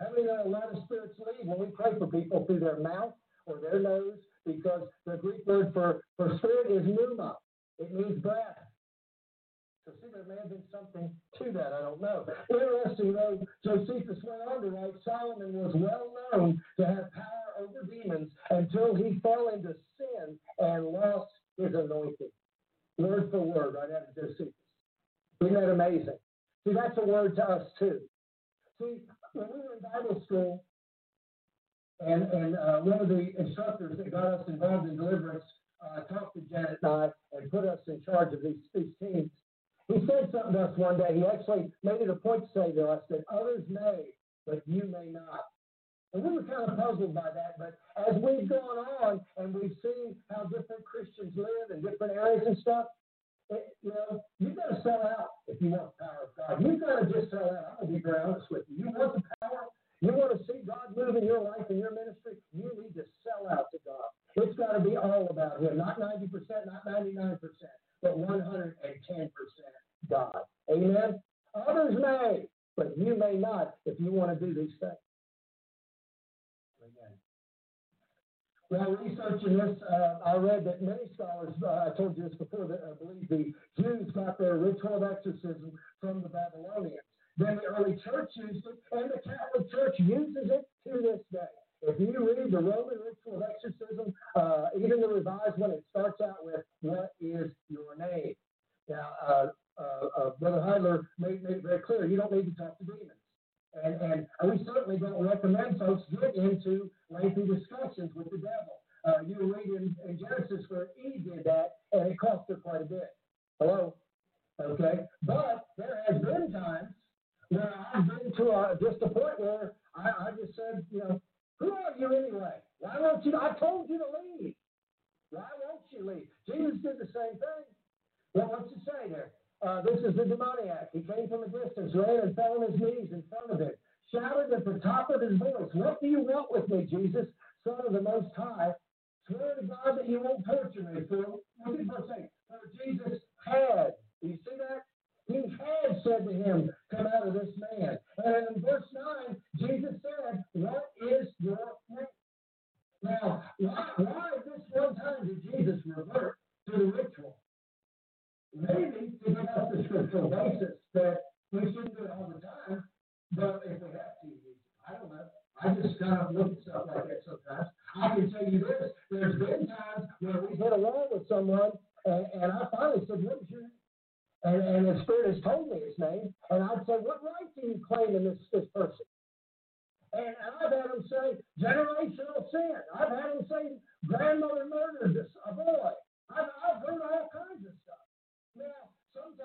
I 0.00 0.12
mean, 0.14 0.28
a 0.28 0.48
lot 0.48 0.72
of 0.72 0.82
spirits 0.84 1.18
leave 1.18 1.46
when 1.46 1.58
we 1.58 1.66
pray 1.74 1.98
for 1.98 2.06
people 2.06 2.44
through 2.46 2.60
their 2.60 2.78
mouth 2.78 3.14
or 3.46 3.58
their 3.60 3.80
nose, 3.80 4.18
because 4.46 4.82
the 5.06 5.16
Greek 5.16 5.44
word 5.46 5.72
for, 5.72 6.00
for 6.16 6.38
spirit 6.38 6.70
is 6.70 6.86
pneuma. 6.86 7.38
It 7.78 7.92
means 7.92 8.18
breath. 8.20 8.56
So 9.84 9.92
see, 10.00 10.08
there 10.12 10.24
may 10.26 10.40
have 10.40 10.48
been 10.48 10.62
something 10.72 11.10
to 11.38 11.52
that. 11.52 11.72
I 11.74 11.82
don't 11.82 12.00
know. 12.00 12.24
Interesting, 12.50 13.12
though, 13.12 13.38
Josephus 13.62 14.18
went 14.24 14.40
on 14.48 14.62
to 14.62 14.68
write 14.68 14.92
Solomon 15.04 15.52
was 15.52 15.74
well 15.74 16.12
known 16.32 16.62
to 16.80 16.86
have 16.86 17.12
power 17.12 17.60
over 17.60 17.84
demons 17.90 18.30
until 18.50 18.94
he 18.94 19.20
fell 19.20 19.48
into 19.48 19.74
sin 19.98 20.38
and 20.58 20.86
lost 20.86 21.30
his 21.58 21.74
anointing. 21.74 22.30
Word 22.96 23.30
for 23.30 23.40
word, 23.40 23.74
right 23.74 23.90
out 23.94 24.08
of 24.08 24.14
Josephus. 24.14 24.54
Isn't 25.42 25.54
that 25.54 25.70
amazing? 25.70 26.18
See, 26.66 26.72
that's 26.72 26.96
a 26.96 27.04
word 27.04 27.36
to 27.36 27.44
us, 27.44 27.68
too. 27.78 28.00
See, 28.80 28.96
when 29.34 29.46
we 29.52 29.60
were 29.60 29.74
in 29.74 29.82
Bible 29.82 30.22
school, 30.24 30.64
and 32.00 32.22
and 32.32 32.56
uh, 32.56 32.80
one 32.80 33.00
of 33.00 33.08
the 33.08 33.32
instructors 33.38 33.98
that 33.98 34.10
got 34.10 34.24
us 34.24 34.48
involved 34.48 34.88
in 34.88 34.96
deliverance 34.96 35.44
uh, 35.80 36.00
talked 36.12 36.34
to 36.34 36.40
Janet 36.50 36.78
and 36.82 36.90
I 36.90 37.08
and 37.32 37.50
put 37.50 37.64
us 37.64 37.78
in 37.86 38.02
charge 38.04 38.32
of 38.32 38.42
these, 38.42 38.56
these 38.74 38.92
teams. 39.00 39.30
He 39.88 40.00
said 40.06 40.30
something 40.32 40.52
to 40.54 40.64
us 40.64 40.78
one 40.78 40.96
day. 40.96 41.14
He 41.14 41.24
actually 41.24 41.70
made 41.82 42.00
it 42.00 42.08
a 42.08 42.16
point 42.16 42.48
to 42.48 42.52
say 42.52 42.72
to 42.72 42.88
us 42.88 43.02
that 43.10 43.24
others 43.30 43.62
may, 43.68 44.08
but 44.46 44.62
you 44.66 44.84
may 44.88 45.10
not. 45.10 45.44
And 46.14 46.22
we 46.22 46.30
were 46.30 46.44
kind 46.44 46.70
of 46.70 46.78
puzzled 46.78 47.14
by 47.14 47.28
that. 47.34 47.58
But 47.58 47.76
as 48.08 48.14
we've 48.22 48.48
gone 48.48 48.78
on 49.02 49.20
and 49.36 49.52
we've 49.52 49.76
seen 49.82 50.16
how 50.30 50.44
different 50.44 50.84
Christians 50.84 51.36
live 51.36 51.74
in 51.74 51.82
different 51.82 52.14
areas 52.16 52.44
and 52.46 52.56
stuff, 52.58 52.86
it, 53.50 53.76
you 53.82 53.90
know, 53.90 54.22
you've 54.40 54.56
got 54.56 54.72
to 54.72 54.82
sell 54.82 55.02
out 55.04 55.44
if 55.48 55.60
you 55.60 55.68
want 55.68 55.90
the 55.98 56.04
power 56.04 56.22
of 56.24 56.32
God. 56.32 56.64
You've 56.64 56.80
got 56.80 57.00
to 57.00 57.06
just 57.12 57.30
sell 57.30 57.44
out. 57.44 57.76
I'm 57.82 57.90
going 57.90 58.00
to 58.00 58.00
be 58.00 58.10
very 58.10 58.22
honest 58.24 58.48
with 58.50 58.62
you. 58.70 58.86
You 58.86 58.90
want 58.96 59.20
the 59.20 59.22
power? 59.42 59.68
You 60.00 60.12
want 60.12 60.32
to 60.32 60.40
see 60.46 60.64
God 60.64 60.96
move 60.96 61.16
in 61.16 61.26
your 61.26 61.40
life 61.44 61.68
and 61.68 61.78
your 61.78 61.92
ministry? 61.92 62.40
You 62.56 62.72
need 62.80 62.94
to 62.94 63.04
sell 63.20 63.44
out 63.52 63.66
to 63.72 63.78
God. 63.84 64.08
It's 64.36 64.56
got 64.56 64.72
to 64.72 64.80
be 64.80 64.96
all 64.96 65.28
about 65.30 65.62
Him, 65.62 65.78
not 65.78 66.00
90%, 66.00 66.30
not 66.66 66.86
99%, 66.86 67.38
but 68.02 68.18
110% 68.18 69.30
God. 70.10 70.40
Amen? 70.70 71.20
Others 71.54 71.94
may, 72.00 72.46
but 72.76 72.98
you 72.98 73.16
may 73.16 73.34
not 73.36 73.74
if 73.86 73.98
you 74.00 74.10
want 74.12 74.38
to 74.38 74.46
do 74.46 74.52
these 74.52 74.74
things. 74.80 74.92
Amen. 76.82 77.12
Well, 78.70 78.98
researching 79.02 79.56
this, 79.56 79.80
uh, 79.88 80.18
I 80.26 80.36
read 80.36 80.64
that 80.64 80.82
many 80.82 81.08
scholars, 81.14 81.54
uh, 81.62 81.90
I 81.92 81.96
told 81.96 82.16
you 82.16 82.24
this 82.24 82.34
before, 82.34 82.66
that 82.66 82.80
I 82.82 83.04
believe 83.04 83.28
the 83.28 83.52
Jews 83.80 84.10
got 84.10 84.38
their 84.38 84.56
ritual 84.56 84.96
of 84.96 85.04
exorcism 85.04 85.72
from 86.00 86.22
the 86.22 86.28
Babylonians. 86.28 86.98
Then 87.36 87.56
the 87.56 87.66
early 87.76 87.96
church 88.04 88.30
used 88.34 88.66
it, 88.66 88.78
and 88.92 89.10
the 89.10 89.18
Catholic 89.18 89.70
Church 89.70 89.94
uses 89.98 90.50
it 90.50 90.68
to 90.88 91.00
this 91.02 91.20
day. 91.32 91.54
If 91.82 92.00
you 92.00 92.14
read 92.26 92.50
the 92.50 92.58
Roman 92.58 92.83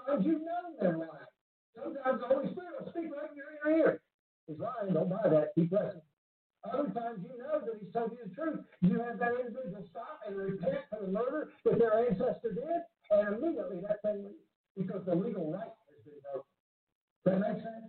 sometimes 0.09 0.25
you 0.25 0.39
know 0.39 0.61
they're 0.81 0.97
lying. 0.97 1.29
Sometimes 1.77 2.21
the 2.21 2.27
Holy 2.27 2.51
Spirit 2.51 2.73
will 2.79 2.89
speak 2.89 3.09
right 3.13 3.29
in 3.29 3.37
your 3.37 3.77
ear. 3.77 4.01
He's 4.47 4.57
lying, 4.59 4.93
don't 4.93 5.09
buy 5.09 5.29
that. 5.29 5.53
Keep 5.55 5.71
pressing. 5.71 6.01
Other 6.65 6.89
times 6.91 7.23
you 7.23 7.37
know 7.37 7.61
that 7.61 7.77
he's 7.79 7.93
telling 7.93 8.17
you 8.17 8.25
the 8.27 8.35
truth. 8.35 8.59
You 8.81 8.99
have 8.99 9.19
that 9.19 9.31
individual 9.39 9.85
stop 9.89 10.19
and 10.27 10.35
repent 10.35 10.83
for 10.89 11.05
the 11.05 11.11
murder 11.11 11.49
that 11.63 11.79
their 11.79 11.93
ancestor 12.09 12.51
did, 12.51 12.81
and 13.11 13.37
immediately 13.37 13.79
that 13.87 14.01
thing 14.01 14.25
leaves 14.25 14.49
because 14.75 15.05
the 15.05 15.15
legal 15.15 15.51
right 15.51 15.71
has 15.71 16.01
been 16.03 16.19
broken. 16.19 16.51
Does 17.23 17.31
that 17.31 17.39
make 17.39 17.63
sense? 17.63 17.87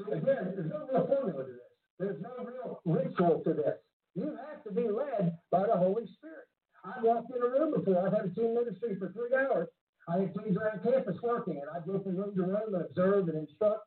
So 0.00 0.10
again, 0.10 0.56
there's 0.56 0.70
no 0.72 0.88
real 0.90 1.06
formula 1.06 1.44
to 1.44 1.52
this. 1.52 1.70
There's 2.00 2.20
no 2.22 2.32
real 2.42 2.80
ritual 2.84 3.42
to 3.44 3.52
this. 3.52 3.78
You 4.16 4.34
have 4.48 4.64
to 4.64 4.72
be 4.72 4.88
led 4.88 5.38
by 5.52 5.66
the 5.66 5.76
Holy 5.76 6.08
Spirit. 6.18 6.48
I 6.82 6.98
walked 7.04 7.30
in 7.30 7.42
a 7.42 7.46
room 7.46 7.74
before. 7.76 8.06
I've 8.06 8.12
had 8.12 8.32
a 8.32 8.34
team 8.34 8.54
ministry 8.54 8.96
for 8.98 9.12
three 9.12 9.36
hours, 9.36 9.68
I 10.10 10.26
had 10.26 10.34
teams 10.34 10.56
around 10.58 10.82
campus 10.82 11.16
working, 11.22 11.62
and 11.62 11.70
I'd 11.70 11.86
go 11.86 12.02
from 12.02 12.16
room 12.16 12.34
to 12.34 12.42
room 12.42 12.74
and 12.74 12.82
observe 12.82 13.28
and 13.28 13.46
instruct. 13.46 13.86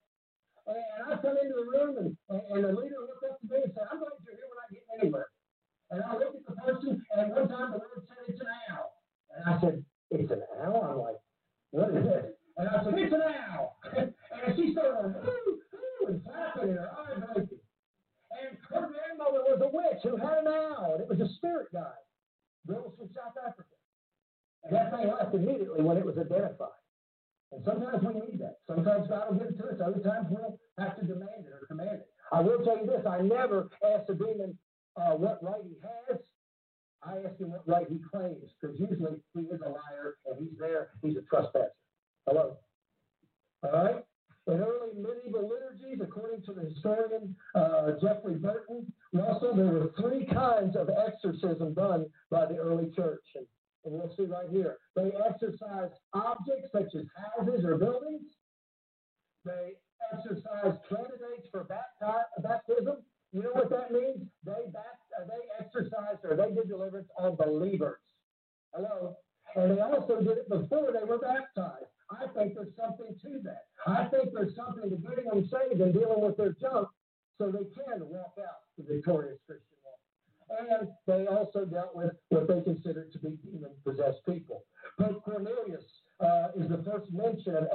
And 0.65 0.79
I 1.03 1.19
come 1.19 1.35
into 1.35 1.55
the 1.59 1.67
room, 1.67 1.97
and, 1.99 2.15
and 2.31 2.63
the 2.63 2.71
leader 2.71 3.03
looked 3.03 3.27
up 3.27 3.41
to 3.41 3.45
me 3.51 3.59
and 3.59 3.73
said, 3.75 3.83
I'm 3.91 3.99
glad 3.99 4.15
you're 4.23 4.39
here. 4.39 4.47
We're 4.47 4.55
not 4.55 4.71
getting 4.71 4.91
anywhere. 5.03 5.27
And 5.91 5.99
I 5.99 6.15
looked 6.15 6.39
at 6.39 6.45
the 6.47 6.55
person, 6.55 7.03
and 7.17 7.31
one 7.35 7.47
time 7.51 7.75
the 7.75 7.83
Lord 7.83 8.07
said, 8.07 8.23
It's 8.27 8.39
an 8.39 8.47
owl. 8.71 8.95
And 9.35 9.43
I 9.43 9.59
said, 9.59 9.83
It's 10.11 10.31
an 10.31 10.43
owl? 10.63 10.79
I'm 10.79 10.99
like, 11.03 11.19
What 11.75 11.91
is 11.91 12.03
this? 12.07 12.25
And 12.55 12.69
I 12.69 12.83
said, 12.83 12.93
It's 12.95 13.13
an 13.13 13.23
owl. 13.27 13.75
and 13.99 14.55
she 14.55 14.71
started 14.71 15.19
Ooh, 15.27 15.59
ooh, 15.59 16.07
and 16.07 16.23
clapping, 16.23 16.71
and 16.71 16.79
her 16.79 16.91
eyes 17.03 17.19
open. 17.35 17.59
And 18.31 18.57
her 18.71 18.87
grandmother 18.87 19.43
was 19.43 19.59
a 19.59 19.67
witch 19.75 20.01
who 20.07 20.15
had 20.15 20.39
an 20.39 20.47
owl, 20.47 20.95
and 20.95 21.03
it 21.03 21.09
was 21.11 21.19
a 21.19 21.27
spirit 21.35 21.67
guide. 21.73 21.99
Bill 22.65 22.95
from 22.95 23.11
South 23.11 23.35
Africa. 23.35 23.72
And 24.63 24.75
that 24.75 24.91
thing 24.95 25.07
left 25.07 25.33
immediately 25.33 25.81
when 25.81 25.97
it 25.97 26.05
was 26.05 26.17
identified. 26.17 26.79
And 27.51 27.63
sometimes 27.65 28.01
we 28.01 28.13
need 28.13 28.39
that. 28.39 28.57
Sometimes 28.67 29.07
God 29.07 29.29
will 29.29 29.39
give 29.39 29.49
it 29.49 29.57
to 29.57 29.65
us. 29.67 29.81
Other 29.83 30.01
times 30.01 30.27
we'll 30.29 30.57
have 30.79 30.95
to 30.99 31.05
demand 31.05 31.45
it 31.45 31.53
or 31.53 31.67
command 31.67 32.01
it. 32.01 32.07
I 32.31 32.41
will 32.41 32.63
tell 32.63 32.77
you 32.77 32.87
this: 32.87 33.05
I 33.05 33.21
never 33.21 33.69
ask 33.85 34.09
a 34.09 34.13
demon 34.15 34.57
uh, 34.95 35.11
what 35.11 35.43
right 35.43 35.61
he 35.63 35.75
has. 35.83 36.19
I 37.03 37.17
ask 37.17 37.37
him 37.37 37.51
what 37.51 37.67
right 37.67 37.85
he 37.89 37.99
claims, 38.11 38.49
because 38.59 38.79
usually 38.79 39.19
he 39.35 39.41
is 39.41 39.59
a 39.61 39.69
liar 39.69 40.15
and 40.25 40.39
he's 40.39 40.57
there. 40.57 40.89
He's 41.01 41.17
a 41.17 41.21
trespasser. 41.21 41.73
Hello. 42.25 42.57
All 43.63 43.71
right. 43.71 44.03
In 44.47 44.59
early 44.59 44.91
medieval 44.95 45.47
liturgies, 45.47 46.01
according 46.01 46.43
to 46.43 46.53
the 46.53 46.69
historian 46.69 47.35
uh, 47.55 47.91
Jeffrey 48.01 48.35
Burton 48.35 48.91
Russell, 49.13 49.55
there 49.55 49.65
were 49.65 49.91
three 49.99 50.25
kinds 50.25 50.75
of 50.75 50.89
exorcism 50.89 51.73
done 51.73 52.07
by 52.29 52.45
the 52.45 52.57
early 52.57 52.91
church. 52.95 53.23
And 53.35 53.45
and 53.85 53.93
we'll 53.93 54.13
see 54.15 54.23
right 54.23 54.49
here. 54.49 54.77
They 54.95 55.11
exorcise 55.27 55.91
objects 56.13 56.69
such 56.71 56.95
as 56.95 57.05
houses 57.15 57.65
or 57.65 57.77
buildings. 57.77 58.23
They 59.45 59.73
exorcise 60.11 60.79
candidates 60.87 61.47
for 61.51 61.65
baptism. 61.65 62.97
You 63.33 63.43
know 63.43 63.51
what 63.51 63.69
that 63.71 63.91
means? 63.91 64.23
They 64.45 64.71
bapt- 64.71 65.11
uh, 65.19 65.25
they 65.27 65.63
exorcised 65.65 66.23
or 66.23 66.35
they 66.35 66.53
did 66.53 66.69
deliverance 66.69 67.09
on 67.17 67.35
believers. 67.35 67.99
Hello. 68.73 69.17
And 69.55 69.71
they 69.71 69.81
also 69.81 70.19
did 70.21 70.37
it 70.37 70.49
before 70.49 70.91
they 70.93 71.03
were 71.05 71.19
baptized. 71.19 71.91
I 72.09 72.27
think 72.37 72.53
there's 72.55 72.75
something 72.77 73.15
to 73.23 73.41
that. 73.43 73.65
I 73.87 74.05
think 74.05 74.33
there's 74.33 74.55
something 74.55 74.89
to 74.89 74.95
getting 74.97 75.25
them 75.25 75.49
saved 75.51 75.81
and 75.81 75.93
dealing 75.93 76.21
with 76.21 76.37
their 76.37 76.53
junk 76.53 76.87
so 77.37 77.51
they 77.51 77.65
can 77.73 78.07
walk 78.07 78.33
out 78.39 78.61
the 78.77 78.83
victorious 78.83 79.39
Christian 79.47 79.73
and 80.49 80.87
they 81.07 81.25
also 81.27 81.65
dealt 81.65 81.95
with 81.95 82.11
what 82.29 82.47
they 82.47 82.61
considered 82.61 83.11
to 83.13 83.19
be 83.19 83.37
demon 83.43 83.71
possessed 83.83 84.25
people. 84.25 84.63
Pope 84.99 85.23
Cornelius 85.23 85.83
uh, 86.19 86.49
is 86.55 86.69
the 86.69 86.83
first 86.83 87.11
mention 87.11 87.55
of 87.55 87.67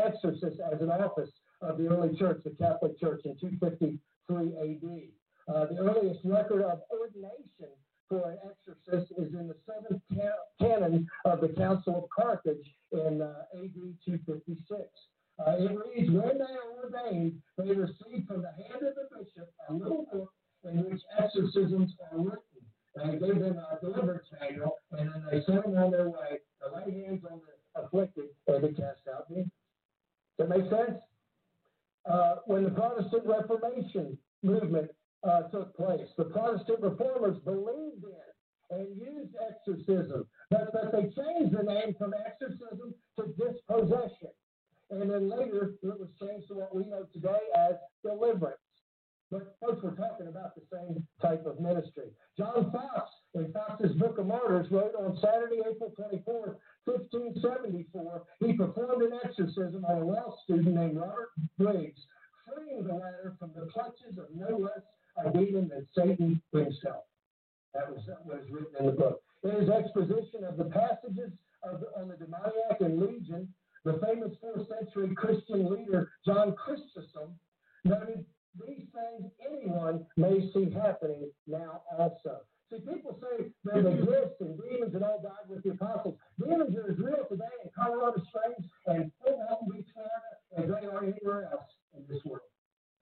of 1.60 1.78
the 1.78 1.86
early 1.88 2.16
church, 2.16 2.40
the 2.44 2.50
Catholic 2.50 2.98
Church, 3.00 3.22
in 3.24 3.36
253 3.38 3.98
AD. 4.36 5.54
Uh, 5.54 5.66
the 5.66 5.78
earliest 5.78 6.20
record 6.24 6.62
of 6.62 6.80
ordination 6.90 7.72
for 8.08 8.30
an 8.30 8.38
exorcist 8.44 9.12
is 9.18 9.32
in 9.34 9.48
the 9.48 9.56
seventh 9.66 10.02
ca- 10.14 10.44
canon 10.60 11.06
of 11.24 11.40
the 11.40 11.48
Council 11.48 11.96
of 11.96 12.04
Carthage 12.10 12.74
in 12.92 13.22
uh, 13.22 13.44
AD 13.54 13.74
256. 14.04 14.80
Uh, 15.38 15.50
it 15.58 15.70
reads, 15.70 16.10
When 16.10 16.38
they 16.38 16.44
are 16.44 16.84
ordained, 16.84 17.40
they 17.56 17.72
receive 17.72 18.26
from 18.26 18.42
the 18.42 18.52
hand 18.52 18.82
of 18.82 18.94
the 18.94 19.08
Protestant 32.74 33.26
Reformation 33.26 34.18
movement 34.42 34.90
uh, 35.24 35.42
took 35.48 35.76
place. 35.76 36.08
The 36.16 36.24
Protestant 36.24 36.80
reformers 36.80 37.38
believed 37.44 38.04
in 38.04 38.28
and 38.70 38.88
used 38.96 39.34
exorcism, 39.48 40.26
but, 40.50 40.72
but 40.72 40.92
they 40.92 41.04
changed 41.04 41.56
the 41.56 41.62
name 41.62 41.94
from 41.98 42.12
exorcism 42.26 42.94
to 43.16 43.26
dispossession. 43.32 44.28
And 44.90 45.10
then 45.10 45.30
later, 45.30 45.74
it 45.82 45.98
was 45.98 46.08
changed 46.20 46.48
to 46.48 46.54
what 46.54 46.74
we 46.74 46.84
know 46.84 47.06
today 47.12 47.40
as 47.56 47.76
deliverance. 48.04 48.58
But 49.30 49.56
folks, 49.60 49.82
we're 49.82 49.96
talking 49.96 50.28
about 50.28 50.54
the 50.54 50.62
same 50.72 51.06
type 51.20 51.44
of 51.46 51.60
ministry. 51.60 52.08
John 52.36 52.70
Foxe, 52.72 53.10
in 53.34 53.52
Foxe's 53.52 53.96
Book 53.96 54.18
of 54.18 54.26
Martyrs, 54.26 54.70
wrote 54.70 54.94
on 54.98 55.18
Saturday, 55.20 55.60
April 55.68 55.92
24th, 55.98 56.56
1574, 56.84 58.22
he 58.40 58.52
performed 58.54 59.02
an 59.02 59.18
exorcism 59.24 59.84
on 59.84 60.02
a 60.02 60.04
law 60.04 60.34
student 60.44 60.74
named 60.74 60.96
Robert 60.96 61.30
Briggs, 61.58 62.00
freeing 62.46 62.84
the 62.84 62.94
latter 62.94 63.36
from 63.38 63.50
the 63.54 63.66
clutches 63.66 64.16
of 64.18 64.26
no 64.34 64.56
less 64.56 64.82
a 65.24 65.30
demon 65.30 65.68
than 65.68 65.86
Satan 65.94 66.40
himself. 66.52 67.04
That 67.74 67.90
was 67.90 68.00
what 68.24 68.40
is 68.40 68.50
written 68.50 68.74
in 68.78 68.86
the 68.86 68.92
book. 68.92 69.22
In 69.44 69.50
his 69.50 69.68
exposition 69.68 70.44
of 70.44 70.56
the 70.56 70.64
passages 70.64 71.32
of 71.62 71.80
the, 71.80 71.86
on 71.96 72.08
the 72.08 72.16
demoniac 72.16 72.80
and 72.80 73.00
legion, 73.00 73.52
the 73.84 74.00
famous 74.04 74.32
fourth 74.40 74.66
century 74.68 75.14
Christian 75.14 75.70
leader 75.70 76.10
John 76.24 76.54
Chrysostom 76.54 77.38
noted 77.84 78.24
these 78.66 78.86
things 78.92 79.30
anyone 79.46 80.06
may 80.16 80.50
see 80.52 80.70
happening 80.70 81.30
now 81.46 81.82
also. 81.96 82.40
See, 82.70 82.80
people 82.80 83.18
say 83.22 83.46
that 83.64 83.82
the 83.82 83.90
gifts 83.90 84.40
and 84.40 84.60
demons 84.60 84.94
and 84.94 85.04
all 85.04 85.22
died 85.22 85.48
with 85.48 85.62
the 85.62 85.70
are 86.44 86.94
real 86.98 87.24
today 87.28 87.44
in 87.64 87.70
Colorado 87.76 88.22
Springs 88.28 88.66
and 88.86 89.10
Fort 89.22 89.36
Walton 89.38 89.68
Beach, 89.72 89.86
Florida, 89.94 90.30
as 90.56 90.66
they 90.66 90.86
are 90.86 91.04
anywhere 91.04 91.48
else 91.52 91.70
in 91.96 92.02
this 92.08 92.24
world. 92.24 92.46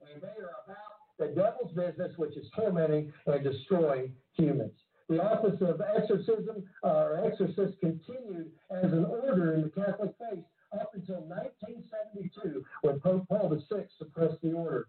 And 0.01 0.23
they 0.23 0.29
are 0.41 0.53
about 0.65 0.97
the 1.19 1.29
devil's 1.29 1.73
business, 1.73 2.17
which 2.17 2.37
is 2.37 2.47
tormenting 2.55 3.13
and 3.27 3.43
destroying 3.45 4.13
humans. 4.33 4.73
The 5.09 5.23
office 5.23 5.61
of 5.61 5.81
exorcism 5.81 6.65
uh, 6.83 6.89
or 6.89 7.27
exorcist 7.27 7.79
continued 7.81 8.51
as 8.71 8.93
an 8.93 9.05
order 9.05 9.55
in 9.55 9.63
the 9.63 9.69
Catholic 9.71 10.13
faith 10.19 10.45
up 10.73 10.91
until 10.95 11.21
1972 11.23 12.65
when 12.83 13.01
Pope 13.01 13.27
Paul 13.29 13.49
VI 13.71 13.85
suppressed 13.99 14.41
the 14.43 14.53
order. 14.53 14.89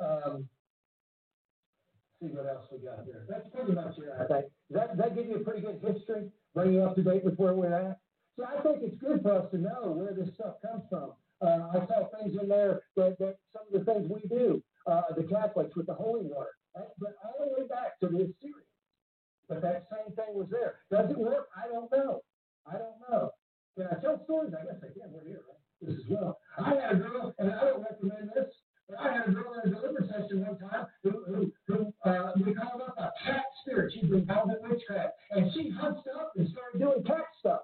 Um, 0.00 0.48
see 2.20 2.28
what 2.28 2.46
else 2.46 2.66
we 2.72 2.78
got 2.78 3.04
here. 3.04 3.26
That's 3.28 3.46
pretty 3.54 3.72
much 3.72 3.98
it, 3.98 4.08
I 4.14 4.26
think. 4.26 4.46
Does 4.70 4.80
that, 4.80 4.88
does 4.88 4.98
that 4.98 5.14
give 5.14 5.26
you 5.26 5.36
a 5.36 5.44
pretty 5.44 5.60
good 5.60 5.80
history, 5.84 6.30
bring 6.54 6.72
you 6.74 6.82
up 6.82 6.96
to 6.96 7.02
date 7.02 7.24
with 7.24 7.36
where 7.36 7.54
we're 7.54 7.72
at? 7.72 7.98
So 8.36 8.44
I 8.44 8.60
think 8.62 8.78
it's 8.82 8.96
good 9.02 9.22
for 9.22 9.32
us 9.32 9.50
to 9.50 9.58
know 9.58 9.92
where 9.94 10.14
this 10.14 10.32
stuff 10.34 10.54
comes 10.62 10.82
from. 10.88 11.12
Uh, 11.40 11.70
I 11.70 11.86
saw 11.86 12.08
things 12.18 12.36
in 12.40 12.48
there 12.48 12.82
that, 12.96 13.18
that 13.18 13.38
some 13.52 13.62
of 13.66 13.72
the 13.72 13.84
things 13.92 14.10
we 14.10 14.26
do, 14.28 14.62
uh, 14.86 15.02
the 15.16 15.22
Catholics 15.24 15.76
with 15.76 15.86
the 15.86 15.94
holy 15.94 16.22
water, 16.22 16.54
right? 16.74 16.88
but 16.98 17.14
all 17.24 17.46
the 17.46 17.60
way 17.60 17.68
back 17.68 17.98
to 18.00 18.06
the 18.08 18.26
Assyrians. 18.26 18.66
But 19.48 19.62
that 19.62 19.86
same 19.90 20.14
thing 20.14 20.34
was 20.34 20.48
there. 20.50 20.82
Does 20.90 21.10
it 21.10 21.18
work? 21.18 21.48
I 21.56 21.68
don't 21.68 21.90
know. 21.90 22.22
I 22.66 22.72
don't 22.72 22.98
know. 23.08 23.30
Can 23.76 23.86
I 23.86 24.00
tell 24.02 24.20
stories? 24.24 24.52
I 24.58 24.64
guess 24.66 24.82
I 24.82 24.90
can. 24.90 25.12
We're 25.12 25.24
here, 25.24 25.42
right? 25.46 25.62
This 25.80 25.94
as 25.94 26.10
well. 26.10 26.38
I 26.58 26.74
had 26.74 26.92
a 26.92 26.98
girl, 26.98 27.34
and 27.38 27.52
I 27.52 27.64
don't 27.64 27.82
recommend 27.82 28.30
this, 28.34 28.50
but 28.88 28.98
I 28.98 29.12
had 29.14 29.28
a 29.28 29.30
girl 29.30 29.54
in 29.54 29.70
a 29.70 29.74
deliverance 29.74 30.10
session 30.10 30.44
one 30.44 30.58
time 30.58 30.86
who, 31.04 31.22
who, 31.30 31.52
who 31.68 31.94
uh, 32.02 32.32
we 32.34 32.52
called 32.54 32.82
up 32.82 32.98
a 32.98 33.12
cat 33.24 33.46
spirit. 33.62 33.92
She'd 33.94 34.10
been 34.10 34.26
involved 34.26 34.52
in 34.52 34.68
witchcraft, 34.68 35.14
and 35.30 35.52
she 35.54 35.70
hunched 35.70 36.08
up 36.10 36.32
and 36.36 36.48
started 36.50 36.78
doing 36.80 37.04
cat 37.04 37.30
stuff. 37.38 37.62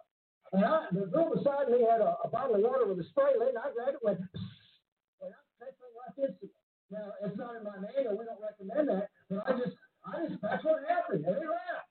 And 0.55 0.65
I, 0.65 0.87
the 0.93 1.11
girl 1.11 1.35
beside 1.35 1.69
me 1.69 1.83
had 1.83 2.01
a, 2.01 2.15
a 2.23 2.29
bottle 2.29 2.55
of 2.55 2.63
water 2.63 2.87
with 2.87 3.03
a 3.03 3.09
spray 3.11 3.35
lid, 3.35 3.59
and 3.59 3.59
I 3.59 3.75
grabbed 3.75 3.99
it 3.99 4.01
and 4.01 4.07
went, 4.07 4.21
and 4.23 5.35
I 5.35 5.67
that 5.67 5.75
thing 5.75 5.93
left 5.99 6.15
instantly. 6.15 6.55
Now, 6.95 7.11
it's 7.27 7.35
not 7.35 7.59
in 7.59 7.67
my 7.67 7.75
manual. 7.83 8.15
We 8.15 8.23
don't 8.23 8.39
recommend 8.39 8.87
that, 8.87 9.11
but 9.27 9.43
I 9.43 9.59
just, 9.59 9.75
I 10.07 10.31
just, 10.31 10.39
that's 10.39 10.63
what 10.63 10.87
happened. 10.87 11.27
And 11.27 11.35
they 11.35 11.43
laughed. 11.43 11.91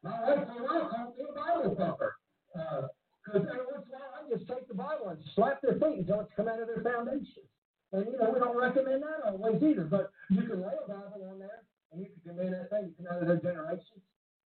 My 0.00 0.16
wife 0.24 0.48
for 0.48 0.56
a 0.56 0.64
while 0.64 0.88
called 0.88 1.12
me 1.12 1.24
a 1.28 1.32
Bible 1.36 1.76
thumper. 1.76 2.16
Because 2.54 3.44
uh, 3.44 3.52
every 3.52 3.66
once 3.68 3.84
in 3.84 3.92
a 3.92 4.00
while, 4.00 4.14
I 4.14 4.30
just 4.30 4.46
take 4.46 4.64
the 4.68 4.78
Bible 4.78 5.12
and 5.12 5.18
slap 5.34 5.60
their 5.60 5.74
feet 5.74 6.06
until 6.06 6.24
it's 6.24 6.32
come 6.36 6.46
out 6.46 6.60
of 6.60 6.68
their 6.70 6.80
foundations. 6.80 7.50
And, 7.92 8.06
you 8.06 8.16
know, 8.16 8.30
we 8.32 8.38
don't 8.38 8.56
recommend 8.56 9.02
that 9.02 9.26
always 9.26 9.60
either, 9.62 9.84
but 9.84 10.10
you 10.30 10.42
can 10.48 10.62
lay 10.62 10.74
a 10.80 10.88
Bible 10.88 11.28
on 11.28 11.38
there 11.38 11.66
and 11.92 12.00
you 12.00 12.08
can 12.08 12.32
command 12.32 12.54
that 12.54 12.70
thing, 12.70 12.90
you 12.90 12.94
can 12.96 13.06
out 13.10 13.22
of 13.22 13.28
their 13.28 13.42
generations 13.42 14.02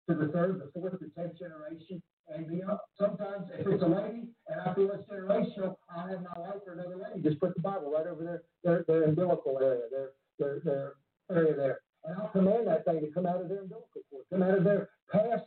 to 0.07 0.15
the 0.15 0.27
third, 0.29 0.61
the 0.61 0.69
fourth, 0.73 0.97
the 0.99 1.09
tenth 1.17 1.37
generation 1.37 2.01
and 2.29 2.47
beyond. 2.47 2.79
Sometimes 2.99 3.49
if 3.53 3.67
it's 3.67 3.83
a 3.83 3.85
lady 3.85 4.29
and 4.47 4.61
I 4.61 4.73
feel 4.73 4.91
it's 4.91 5.07
generational, 5.09 5.75
I'll 5.89 6.07
have 6.07 6.21
my 6.21 6.39
wife 6.39 6.61
or 6.65 6.73
another 6.73 6.97
lady 6.97 7.21
just 7.21 7.39
put 7.39 7.55
the 7.55 7.61
Bible 7.61 7.91
right 7.91 8.07
over 8.07 8.23
their 8.23 8.41
their, 8.63 8.83
their 8.87 9.03
umbilical 9.03 9.59
area, 9.61 9.85
their, 9.91 10.09
their 10.39 10.59
their 10.59 10.93
area 11.29 11.55
there. 11.55 11.79
And 12.03 12.17
I'll 12.17 12.29
command 12.29 12.67
that 12.67 12.85
thing 12.85 13.01
to 13.01 13.07
come 13.11 13.25
out 13.25 13.41
of 13.41 13.49
their 13.49 13.61
umbilical 13.61 14.01
cord, 14.09 14.25
come 14.31 14.43
out 14.43 14.57
of 14.57 14.63
their 14.63 14.89
past, 15.11 15.45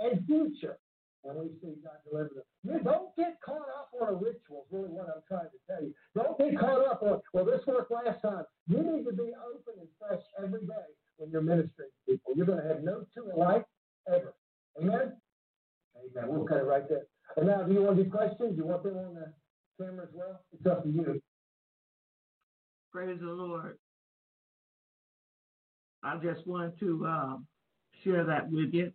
and 0.00 0.26
future. 0.26 0.78
And 1.24 1.38
we 1.38 1.48
see 1.60 1.74
God 1.82 1.98
deliver 2.08 2.30
them. 2.34 2.44
You 2.62 2.78
don't 2.84 3.14
get 3.16 3.38
caught 3.44 3.66
up 3.74 3.90
on 4.00 4.08
a 4.08 4.12
ritual, 4.14 4.66
is 4.66 4.70
really 4.70 4.88
what 4.88 5.08
I'm 5.08 5.22
trying 5.26 5.50
to 5.50 5.60
tell 5.66 5.82
you. 5.82 5.92
Don't 6.14 6.38
get 6.38 6.58
caught 6.58 6.86
up 6.86 7.02
on, 7.02 7.20
well, 7.32 7.44
this 7.44 7.66
worked 7.66 7.90
last 7.90 8.22
time. 8.22 8.44
You 8.68 8.78
need 8.78 9.04
to 9.04 9.12
be 9.12 9.34
open 9.34 9.74
and 9.80 9.88
fresh 9.98 10.22
every 10.38 10.60
day 10.60 10.86
when 11.16 11.30
you're 11.30 11.42
ministering 11.42 11.90
to 11.90 12.12
people. 12.12 12.32
You're 12.36 12.46
going 12.46 12.62
to 12.62 12.68
have 12.68 12.84
no 12.84 13.04
two 13.12 13.28
alike 13.34 13.64
ever. 14.06 14.34
Amen? 14.80 15.12
Amen. 15.96 16.28
We'll 16.28 16.46
cut 16.46 16.58
it 16.58 16.64
right 16.64 16.88
there. 16.88 17.06
And 17.36 17.48
now, 17.48 17.62
do 17.62 17.72
you 17.72 17.82
want 17.82 17.96
to 17.96 18.04
do 18.04 18.10
questions? 18.10 18.56
You 18.56 18.64
want 18.64 18.84
them 18.84 18.96
on 18.96 19.14
the 19.14 19.32
camera 19.78 20.04
as 20.04 20.10
well? 20.14 20.40
It's 20.52 20.66
up 20.66 20.84
to 20.84 20.88
you. 20.88 21.20
Praise 22.92 23.18
the 23.20 23.26
Lord. 23.26 23.78
I 26.04 26.16
just 26.18 26.46
wanted 26.46 26.78
to 26.80 27.04
um, 27.04 27.46
share 28.04 28.24
that 28.24 28.48
with 28.48 28.72
you 28.72 28.92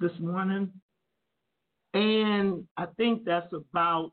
this 0.00 0.12
morning. 0.20 0.72
And 1.94 2.64
I 2.76 2.86
think 2.96 3.24
that's 3.24 3.52
about, 3.52 4.12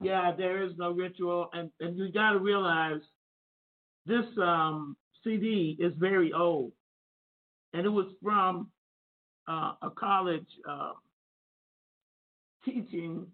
yeah, 0.00 0.32
there 0.36 0.62
is 0.62 0.72
no 0.78 0.92
ritual. 0.92 1.48
And, 1.52 1.70
and 1.80 1.98
you 1.98 2.10
got 2.10 2.32
to 2.32 2.38
realize 2.38 3.00
this 4.06 4.24
um, 4.40 4.96
CD 5.22 5.76
is 5.78 5.92
very 5.98 6.32
old 6.32 6.72
and 7.76 7.84
it 7.84 7.90
was 7.90 8.06
from 8.22 8.68
uh, 9.48 9.72
a 9.82 9.90
college 9.90 10.46
uh, 10.68 10.92
teaching. 12.64 13.26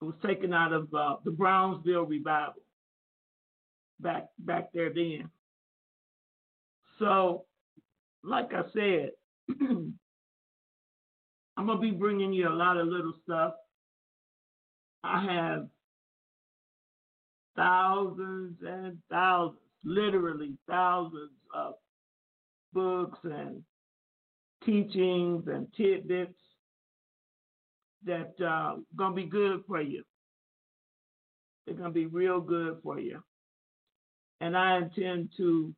It 0.00 0.04
was 0.04 0.14
taken 0.24 0.54
out 0.54 0.72
of 0.72 0.92
uh, 0.94 1.16
the 1.24 1.30
Brownsville 1.30 2.04
revival 2.06 2.62
back 4.00 4.28
back 4.38 4.72
there 4.72 4.92
then. 4.92 5.28
So, 6.98 7.44
like 8.26 8.52
I 8.52 8.62
said, 8.72 9.10
I'm 9.60 9.94
gonna 11.56 11.80
be 11.80 11.92
bringing 11.92 12.32
you 12.32 12.48
a 12.48 12.50
lot 12.50 12.76
of 12.76 12.88
little 12.88 13.14
stuff. 13.24 13.54
I 15.04 15.24
have 15.24 15.68
thousands 17.56 18.58
and 18.66 18.98
thousands, 19.10 19.60
literally 19.84 20.54
thousands 20.68 21.30
of 21.54 21.74
books 22.72 23.18
and 23.22 23.62
teachings 24.64 25.44
and 25.46 25.72
tidbits 25.74 26.34
that 28.04 28.34
uh, 28.44 28.76
gonna 28.96 29.14
be 29.14 29.24
good 29.24 29.62
for 29.66 29.80
you. 29.80 30.02
They're 31.64 31.76
gonna 31.76 31.90
be 31.90 32.06
real 32.06 32.40
good 32.40 32.78
for 32.82 32.98
you, 32.98 33.22
and 34.40 34.56
I 34.56 34.78
intend 34.78 35.30
to 35.36 35.72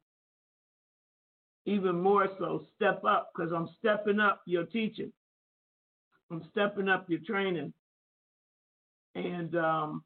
even 1.69 2.01
more 2.01 2.29
so 2.39 2.63
step 2.75 3.05
up 3.05 3.31
because 3.35 3.53
I'm 3.53 3.69
stepping 3.79 4.21
up 4.21 4.41
your 4.47 4.65
teaching. 4.65 5.13
I'm 6.31 6.43
stepping 6.51 6.89
up 6.89 7.09
your 7.09 7.21
training, 7.27 7.73
and 9.15 9.55
um, 9.57 10.03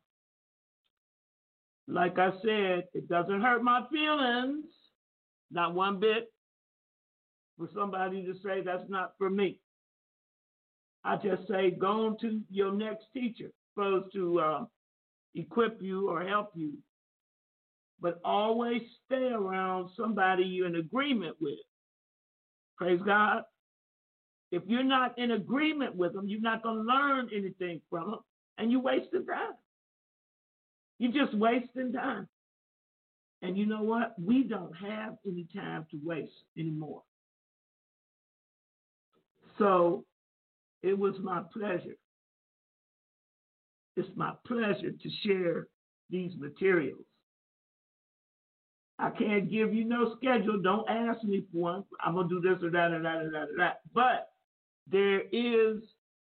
like 1.89 2.19
I 2.19 2.31
said, 2.43 2.85
it 2.95 3.09
doesn't 3.09 3.41
hurt 3.41 3.63
my 3.63 3.85
feelings, 3.91 4.65
not 5.51 5.75
one 5.75 5.99
bit 5.99 6.33
for 7.59 7.69
somebody 7.75 8.25
to 8.25 8.35
say 8.45 8.61
that's 8.65 8.89
not 8.89 9.15
for 9.19 9.31
me. 9.31 9.59
I 11.05 11.17
just 11.17 11.49
say 11.49 11.71
go 11.71 12.07
on 12.07 12.19
to 12.21 12.41
your 12.51 12.73
next 12.73 13.07
teacher, 13.13 13.51
supposed 13.75 14.13
to 14.15 14.41
uh, 14.41 14.65
equip 15.35 15.83
you 15.83 16.09
or 16.09 16.23
help 16.23 16.51
you. 16.55 16.75
But 18.03 18.21
always 18.25 18.83
stay 19.07 19.31
around 19.33 19.91
somebody 19.97 20.43
you're 20.43 20.67
in 20.67 20.77
agreement 20.77 21.37
with. 21.41 21.59
Praise 22.77 23.01
God. 23.07 23.45
If 24.51 24.65
you're 24.67 24.83
not 24.83 25.19
in 25.19 25.31
agreement 25.31 25.97
with 25.97 26.13
them, 26.13 26.29
you're 26.29 26.41
not 26.41 26.63
going 26.63 26.77
to 26.77 26.83
learn 26.83 27.31
anything 27.35 27.81
from 27.89 28.11
them, 28.11 28.21
and 28.59 28.71
you're 28.71 28.83
wasting 28.83 29.25
time. 29.25 29.55
You're 30.99 31.25
just 31.25 31.35
wasting 31.35 31.93
time. 31.93 32.29
And 33.41 33.57
you 33.57 33.67
know 33.67 33.83
what? 33.83 34.15
We 34.21 34.43
don't 34.43 34.77
have 34.77 35.17
any 35.27 35.47
time 35.55 35.87
to 35.93 35.99
waste 36.05 36.33
anymore. 36.59 37.03
So 39.59 40.05
it 40.83 40.99
was 40.99 41.15
my 41.23 41.43
pleasure 41.53 41.97
it's 43.97 44.09
my 44.17 44.33
pleasure 44.47 44.91
to 44.91 45.11
share 45.25 45.67
these 46.11 46.33
materials. 46.39 47.05
I 49.03 49.11
can't 49.11 49.51
give 49.51 49.75
you 49.75 49.85
no 49.85 50.15
schedule. 50.17 50.63
Don't 50.63 50.89
ask 50.89 51.25
me 51.25 51.43
for 51.51 51.59
one. 51.59 51.85
I'm 52.01 52.15
gonna 52.15 52.29
do 52.29 52.41
this 52.41 52.63
or 52.63 52.71
that 52.71 52.93
or 52.93 53.03
that 53.03 53.17
or 53.17 53.31
that 53.33 53.49
or 53.49 53.57
that. 53.59 53.81
But 53.93 54.29
there 54.89 55.23
is 55.33 55.79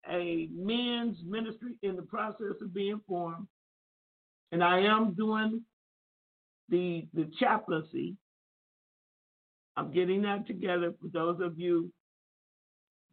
a 0.09 0.49
men's 0.53 1.17
ministry 1.27 1.73
in 1.83 1.97
the 1.97 2.03
process 2.03 2.55
of 2.63 2.73
being 2.73 3.01
formed, 3.09 3.49
and 4.53 4.63
I 4.63 4.79
am 4.79 5.15
doing 5.15 5.63
the 6.69 7.09
the 7.15 7.29
chaplaincy. 7.41 8.17
I'm 9.77 9.91
getting 9.91 10.23
that 10.23 10.47
together 10.47 10.95
for 11.01 11.09
those 11.09 11.41
of 11.41 11.59
you 11.59 11.91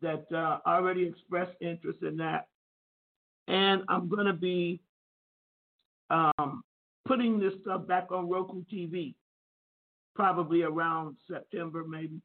that 0.01 0.25
uh, 0.31 0.59
already 0.67 1.07
expressed 1.07 1.57
interest 1.59 2.03
in 2.03 2.17
that, 2.17 2.49
and 3.47 3.81
I'm 3.89 4.09
to 4.27 4.33
be 4.33 4.79
um, 6.11 6.63
putting 7.07 7.39
this 7.39 7.53
stuff 7.63 7.87
back 7.87 8.11
on 8.11 8.29
Roku 8.29 8.63
TV, 8.71 9.15
probably 10.15 10.63
around 10.63 11.17
September, 11.29 11.83
maybe. 11.87 12.21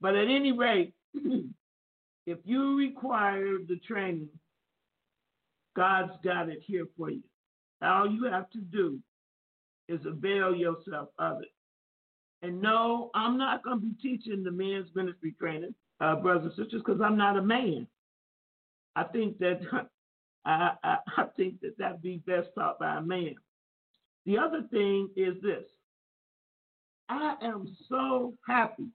But 0.00 0.16
at 0.16 0.28
any 0.28 0.52
rate, 0.52 0.94
if 2.26 2.38
you 2.44 2.76
require 2.76 3.58
the 3.66 3.76
training, 3.86 4.28
God's 5.76 6.12
got 6.22 6.48
it 6.48 6.62
here 6.64 6.86
for 6.96 7.10
you. 7.10 7.22
All 7.82 8.10
you 8.10 8.24
have 8.24 8.50
to 8.50 8.58
do 8.60 8.98
is 9.88 10.00
avail 10.06 10.54
yourself 10.54 11.08
of 11.18 11.42
it. 11.42 11.48
And 12.42 12.60
no, 12.60 13.10
I'm 13.14 13.38
not 13.38 13.62
going 13.62 13.80
to 13.80 13.86
be 13.86 13.94
teaching 14.02 14.44
the 14.44 14.50
men's 14.50 14.88
ministry 14.94 15.34
training, 15.38 15.74
uh, 16.00 16.16
brothers 16.16 16.52
and 16.56 16.64
sisters, 16.64 16.82
because 16.84 17.00
I'm 17.00 17.16
not 17.16 17.38
a 17.38 17.42
man. 17.42 17.86
I 18.96 19.04
think 19.04 19.38
that 19.38 19.60
I, 20.44 20.72
I, 20.82 20.96
I 21.16 21.24
think 21.36 21.60
that 21.62 21.78
that'd 21.78 22.02
be 22.02 22.18
best 22.26 22.48
taught 22.54 22.78
by 22.78 22.98
a 22.98 23.02
man. 23.02 23.34
The 24.26 24.38
other 24.38 24.62
thing 24.70 25.08
is 25.16 25.34
this: 25.42 25.64
I 27.08 27.36
am 27.42 27.76
so 27.88 28.34
happy 28.46 28.88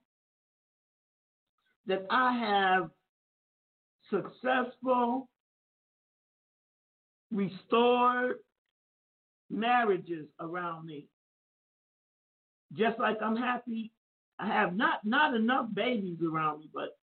that 1.86 2.06
I 2.10 2.32
have 2.38 2.90
successful, 4.10 5.28
restored 7.30 8.36
marriages 9.50 10.26
around 10.40 10.86
me. 10.86 11.06
Just 12.72 12.98
like 12.98 13.18
I'm 13.22 13.36
happy, 13.36 13.92
I 14.38 14.46
have 14.46 14.74
not 14.74 15.00
not 15.04 15.34
enough 15.34 15.66
babies 15.72 16.18
around 16.22 16.60
me, 16.60 16.70
but 16.72 16.96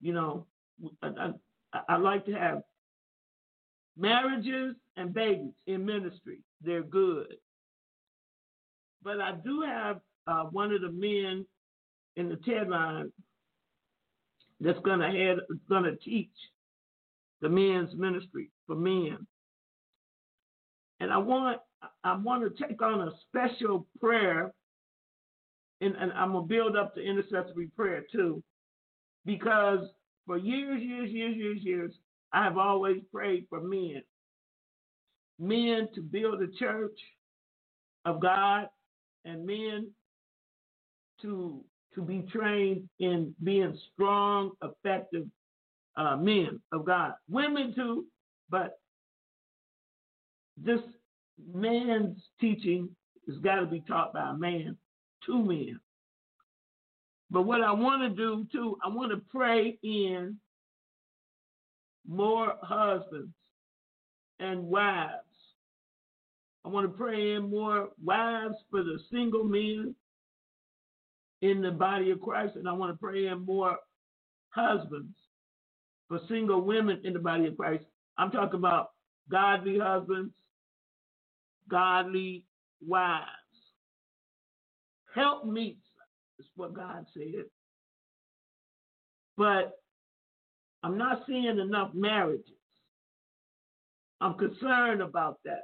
you 0.00 0.12
know, 0.12 0.46
I, 1.02 1.32
I, 1.72 1.80
I 1.90 1.96
like 1.96 2.26
to 2.26 2.32
have 2.32 2.62
marriages 3.96 4.74
and 4.96 5.12
babies 5.12 5.52
in 5.66 5.84
ministry. 5.84 6.40
They're 6.62 6.82
good, 6.82 7.34
but 9.04 9.20
I 9.20 9.32
do 9.44 9.62
have 9.62 10.00
uh, 10.26 10.44
one 10.44 10.72
of 10.72 10.80
the 10.80 10.90
men 10.90 11.46
in 12.16 12.28
the 12.28 12.36
TED 12.36 12.68
line 12.68 13.12
that's 14.60 14.78
gonna 14.80 15.10
head 15.10 15.38
gonna 15.68 15.96
teach 15.96 16.30
the 17.40 17.48
men's 17.48 17.94
ministry 17.94 18.50
for 18.66 18.76
men. 18.76 19.26
And 21.00 21.12
I 21.12 21.18
want 21.18 21.60
I 22.04 22.16
want 22.16 22.44
to 22.44 22.66
take 22.68 22.80
on 22.80 23.00
a 23.08 23.12
special 23.28 23.86
prayer, 24.00 24.52
and, 25.80 25.96
and 25.96 26.12
I'm 26.12 26.32
gonna 26.32 26.46
build 26.46 26.76
up 26.76 26.94
the 26.94 27.02
intercessory 27.02 27.68
prayer 27.76 28.04
too, 28.12 28.42
because 29.24 29.80
for 30.26 30.36
years, 30.38 30.80
years, 30.80 31.10
years, 31.10 31.36
years, 31.36 31.58
years, 31.62 31.92
I 32.32 32.44
have 32.44 32.56
always 32.56 33.02
prayed 33.12 33.46
for 33.50 33.60
men, 33.60 34.02
men 35.40 35.88
to 35.94 36.00
build 36.00 36.40
a 36.40 36.46
church 36.58 36.98
of 38.04 38.20
God, 38.20 38.68
and 39.24 39.46
men 39.46 39.88
to 41.22 41.64
to 41.94 42.00
be 42.00 42.22
trained 42.32 42.88
in 43.00 43.34
being 43.42 43.78
strong, 43.92 44.52
effective 44.62 45.26
uh, 45.96 46.16
men 46.16 46.58
of 46.72 46.86
God. 46.86 47.12
Women 47.28 47.74
too, 47.74 48.06
but 48.48 48.78
this 50.56 50.80
man's 51.52 52.18
teaching 52.40 52.88
has 53.28 53.36
got 53.38 53.56
to 53.56 53.66
be 53.66 53.80
taught 53.80 54.12
by 54.12 54.30
a 54.30 54.34
man 54.34 54.76
to 55.26 55.44
men. 55.44 55.78
But 57.30 57.42
what 57.42 57.62
I 57.62 57.72
want 57.72 58.02
to 58.02 58.10
do 58.10 58.46
too, 58.52 58.78
I 58.84 58.88
want 58.88 59.10
to 59.10 59.20
pray 59.30 59.78
in 59.82 60.36
more 62.06 62.54
husbands 62.62 63.32
and 64.38 64.64
wives. 64.64 65.21
I 66.64 66.68
want 66.68 66.90
to 66.90 66.96
pray 66.96 67.34
in 67.34 67.50
more 67.50 67.90
wives 68.04 68.56
for 68.70 68.82
the 68.82 68.98
single 69.12 69.44
men 69.44 69.94
in 71.42 71.62
the 71.62 71.72
body 71.72 72.10
of 72.10 72.20
Christ, 72.20 72.56
and 72.56 72.68
I 72.68 72.72
want 72.72 72.92
to 72.92 72.98
pray 72.98 73.26
in 73.28 73.44
more 73.46 73.78
husbands 74.50 75.16
for 76.08 76.20
single 76.28 76.62
women 76.62 77.00
in 77.04 77.14
the 77.14 77.18
body 77.20 77.46
of 77.46 77.56
Christ. 77.56 77.84
I'm 78.18 78.30
talking 78.30 78.58
about 78.58 78.90
godly 79.30 79.78
husbands, 79.78 80.34
godly 81.70 82.44
wives. 82.86 83.26
Help 85.14 85.46
me 85.46 85.78
is 86.38 86.46
what 86.56 86.74
God 86.74 87.06
said. 87.14 87.44
But 89.36 89.72
I'm 90.82 90.98
not 90.98 91.24
seeing 91.26 91.58
enough 91.58 91.92
marriages. 91.94 92.46
I'm 94.20 94.34
concerned 94.34 95.02
about 95.02 95.38
that. 95.44 95.62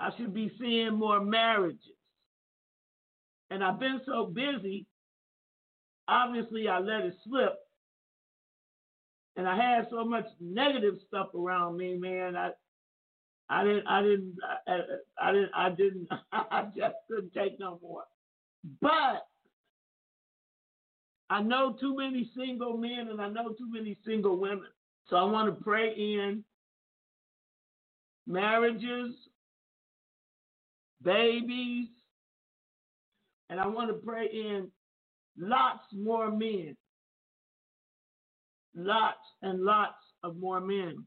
I 0.00 0.10
should 0.16 0.32
be 0.32 0.50
seeing 0.58 0.94
more 0.94 1.20
marriages. 1.20 1.78
And 3.50 3.62
I've 3.62 3.78
been 3.78 4.00
so 4.06 4.26
busy, 4.26 4.86
obviously 6.08 6.68
I 6.68 6.78
let 6.78 7.02
it 7.02 7.14
slip. 7.24 7.54
And 9.36 9.46
I 9.48 9.56
had 9.56 9.88
so 9.90 10.04
much 10.04 10.26
negative 10.40 10.94
stuff 11.06 11.28
around 11.34 11.76
me, 11.76 11.96
man. 11.96 12.36
I 12.36 12.50
I 13.48 13.64
didn't 13.64 13.86
I 13.86 14.02
didn't 14.02 14.36
I, 14.66 14.80
I 15.20 15.32
didn't 15.32 15.50
I 15.54 15.70
didn't 15.70 16.08
I 16.32 16.64
just 16.76 16.94
couldn't 17.08 17.34
take 17.34 17.58
no 17.60 17.78
more. 17.82 18.04
But 18.80 19.26
I 21.28 21.42
know 21.42 21.76
too 21.78 21.96
many 21.96 22.30
single 22.36 22.76
men 22.76 23.08
and 23.10 23.20
I 23.20 23.28
know 23.28 23.50
too 23.50 23.70
many 23.70 23.96
single 24.06 24.36
women. 24.36 24.66
So 25.08 25.16
I 25.16 25.24
want 25.24 25.56
to 25.56 25.64
pray 25.64 25.92
in 25.94 26.44
marriages, 28.26 29.14
babies, 31.02 31.88
and 33.48 33.58
I 33.60 33.66
want 33.66 33.88
to 33.88 33.94
pray 33.94 34.26
in 34.26 34.70
lots 35.36 35.84
more 35.92 36.30
men. 36.30 36.76
Lots 38.74 39.18
and 39.42 39.64
lots 39.64 39.98
of 40.22 40.36
more 40.36 40.60
men. 40.60 41.04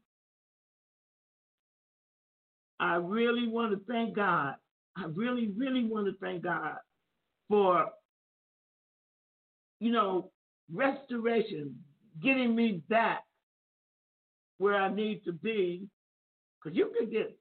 I 2.78 2.96
really 2.96 3.48
want 3.48 3.72
to 3.72 3.80
thank 3.90 4.14
God. 4.14 4.54
I 4.96 5.06
really, 5.06 5.50
really 5.56 5.84
want 5.84 6.06
to 6.06 6.12
thank 6.20 6.42
God 6.42 6.76
for, 7.48 7.86
you 9.80 9.90
know, 9.92 10.30
restoration, 10.70 11.76
getting 12.22 12.54
me 12.54 12.82
back 12.88 13.24
where 14.58 14.76
I 14.76 14.92
need 14.92 15.24
to 15.24 15.32
be. 15.32 15.88
Because 16.62 16.76
you 16.76 16.92
can 16.98 17.10
get, 17.10 17.36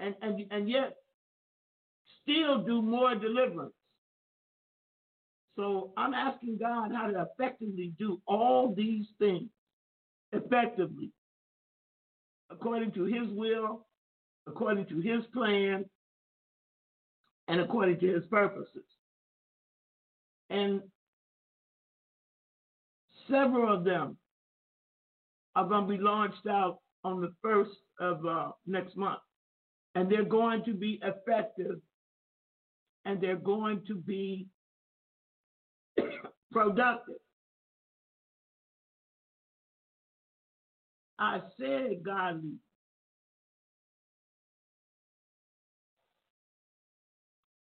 and, 0.00 0.14
and, 0.22 0.44
and 0.50 0.68
yet 0.68 0.96
still 2.22 2.62
do 2.62 2.82
more 2.82 3.14
deliverance. 3.14 3.74
So 5.56 5.92
I'm 5.96 6.14
asking 6.14 6.58
God 6.58 6.92
how 6.94 7.08
to 7.08 7.26
effectively 7.30 7.92
do 7.98 8.20
all 8.26 8.74
these 8.74 9.06
things 9.18 9.50
effectively, 10.32 11.12
according 12.50 12.92
to 12.92 13.04
His 13.04 13.28
will, 13.30 13.86
according 14.46 14.86
to 14.86 15.00
His 15.00 15.24
plan, 15.34 15.84
and 17.48 17.60
according 17.60 18.00
to 18.00 18.06
His 18.06 18.24
purposes. 18.26 18.84
And 20.48 20.80
several 23.30 23.74
of 23.74 23.84
them 23.84 24.16
are 25.54 25.68
going 25.68 25.86
to 25.86 25.96
be 25.96 26.02
launched 26.02 26.46
out 26.48 26.78
on 27.04 27.20
the 27.20 27.32
first 27.42 27.76
of 28.00 28.24
uh, 28.24 28.52
next 28.66 28.96
month. 28.96 29.20
And 29.94 30.10
they're 30.10 30.24
going 30.24 30.64
to 30.64 30.72
be 30.72 30.98
effective 31.02 31.76
and 33.04 33.20
they're 33.20 33.36
going 33.36 33.82
to 33.86 33.94
be 33.94 34.46
productive. 36.50 37.16
I 41.18 41.40
said 41.58 42.02
godly. 42.04 42.54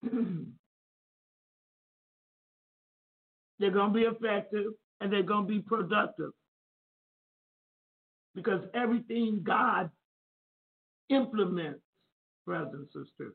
they're 3.58 3.70
going 3.70 3.92
to 3.92 3.98
be 3.98 4.02
effective 4.04 4.72
and 5.00 5.12
they're 5.12 5.22
going 5.22 5.46
to 5.46 5.52
be 5.52 5.60
productive. 5.60 6.30
Because 8.34 8.62
everything 8.74 9.42
God 9.42 9.90
implements, 11.08 11.80
brothers 12.46 12.86
and 12.94 13.06
sisters, 13.06 13.34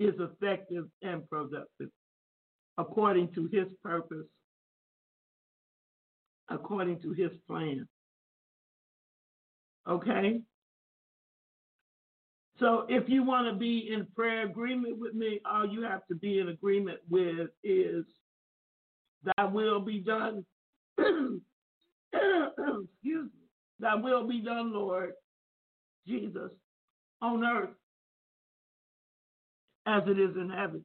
is 0.00 0.14
effective 0.18 0.86
and 1.02 1.28
productive 1.28 1.90
according 2.78 3.28
to 3.34 3.48
his 3.52 3.68
purpose, 3.84 4.26
according 6.48 7.00
to 7.02 7.12
his 7.12 7.30
plan. 7.46 7.86
Okay? 9.86 10.40
So 12.58 12.86
if 12.88 13.08
you 13.08 13.22
want 13.22 13.48
to 13.48 13.54
be 13.54 13.90
in 13.92 14.06
prayer 14.16 14.46
agreement 14.46 14.98
with 14.98 15.14
me, 15.14 15.40
all 15.50 15.66
you 15.66 15.82
have 15.82 16.06
to 16.08 16.14
be 16.14 16.38
in 16.38 16.48
agreement 16.48 16.98
with 17.08 17.50
is 17.62 18.04
thy 19.22 19.44
will 19.44 19.80
be 19.80 19.98
done. 19.98 20.44
Excuse 20.98 21.40
me. 22.12 23.30
Thy 23.78 23.94
will 23.94 24.26
be 24.26 24.40
done, 24.40 24.72
Lord 24.72 25.12
Jesus, 26.06 26.50
on 27.22 27.44
earth 27.44 27.70
as 29.86 30.02
it 30.06 30.18
is 30.18 30.36
in 30.36 30.50
heaven. 30.50 30.84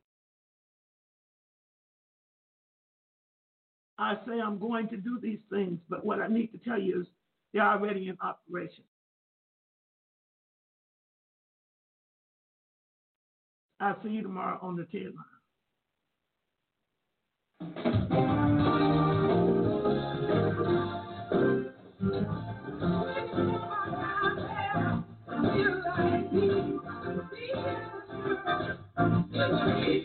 I 3.97 4.15
say 4.27 4.41
I'm 4.41 4.59
going 4.59 4.89
to 4.89 4.97
do 4.97 5.19
these 5.21 5.39
things, 5.49 5.79
but 5.89 6.05
what 6.05 6.21
I 6.21 6.27
need 6.27 6.47
to 6.47 6.57
tell 6.57 6.79
you 6.79 7.01
is 7.01 7.07
they're 7.53 7.63
already 7.63 8.09
in 8.09 8.17
operation. 8.21 8.83
I'll 13.79 14.01
see 14.03 14.09
you 14.09 14.21
tomorrow 14.21 14.59
on 14.61 14.75
the 14.75 14.85
10 14.85 15.13
Thank 29.51 29.87
you. 29.87 30.04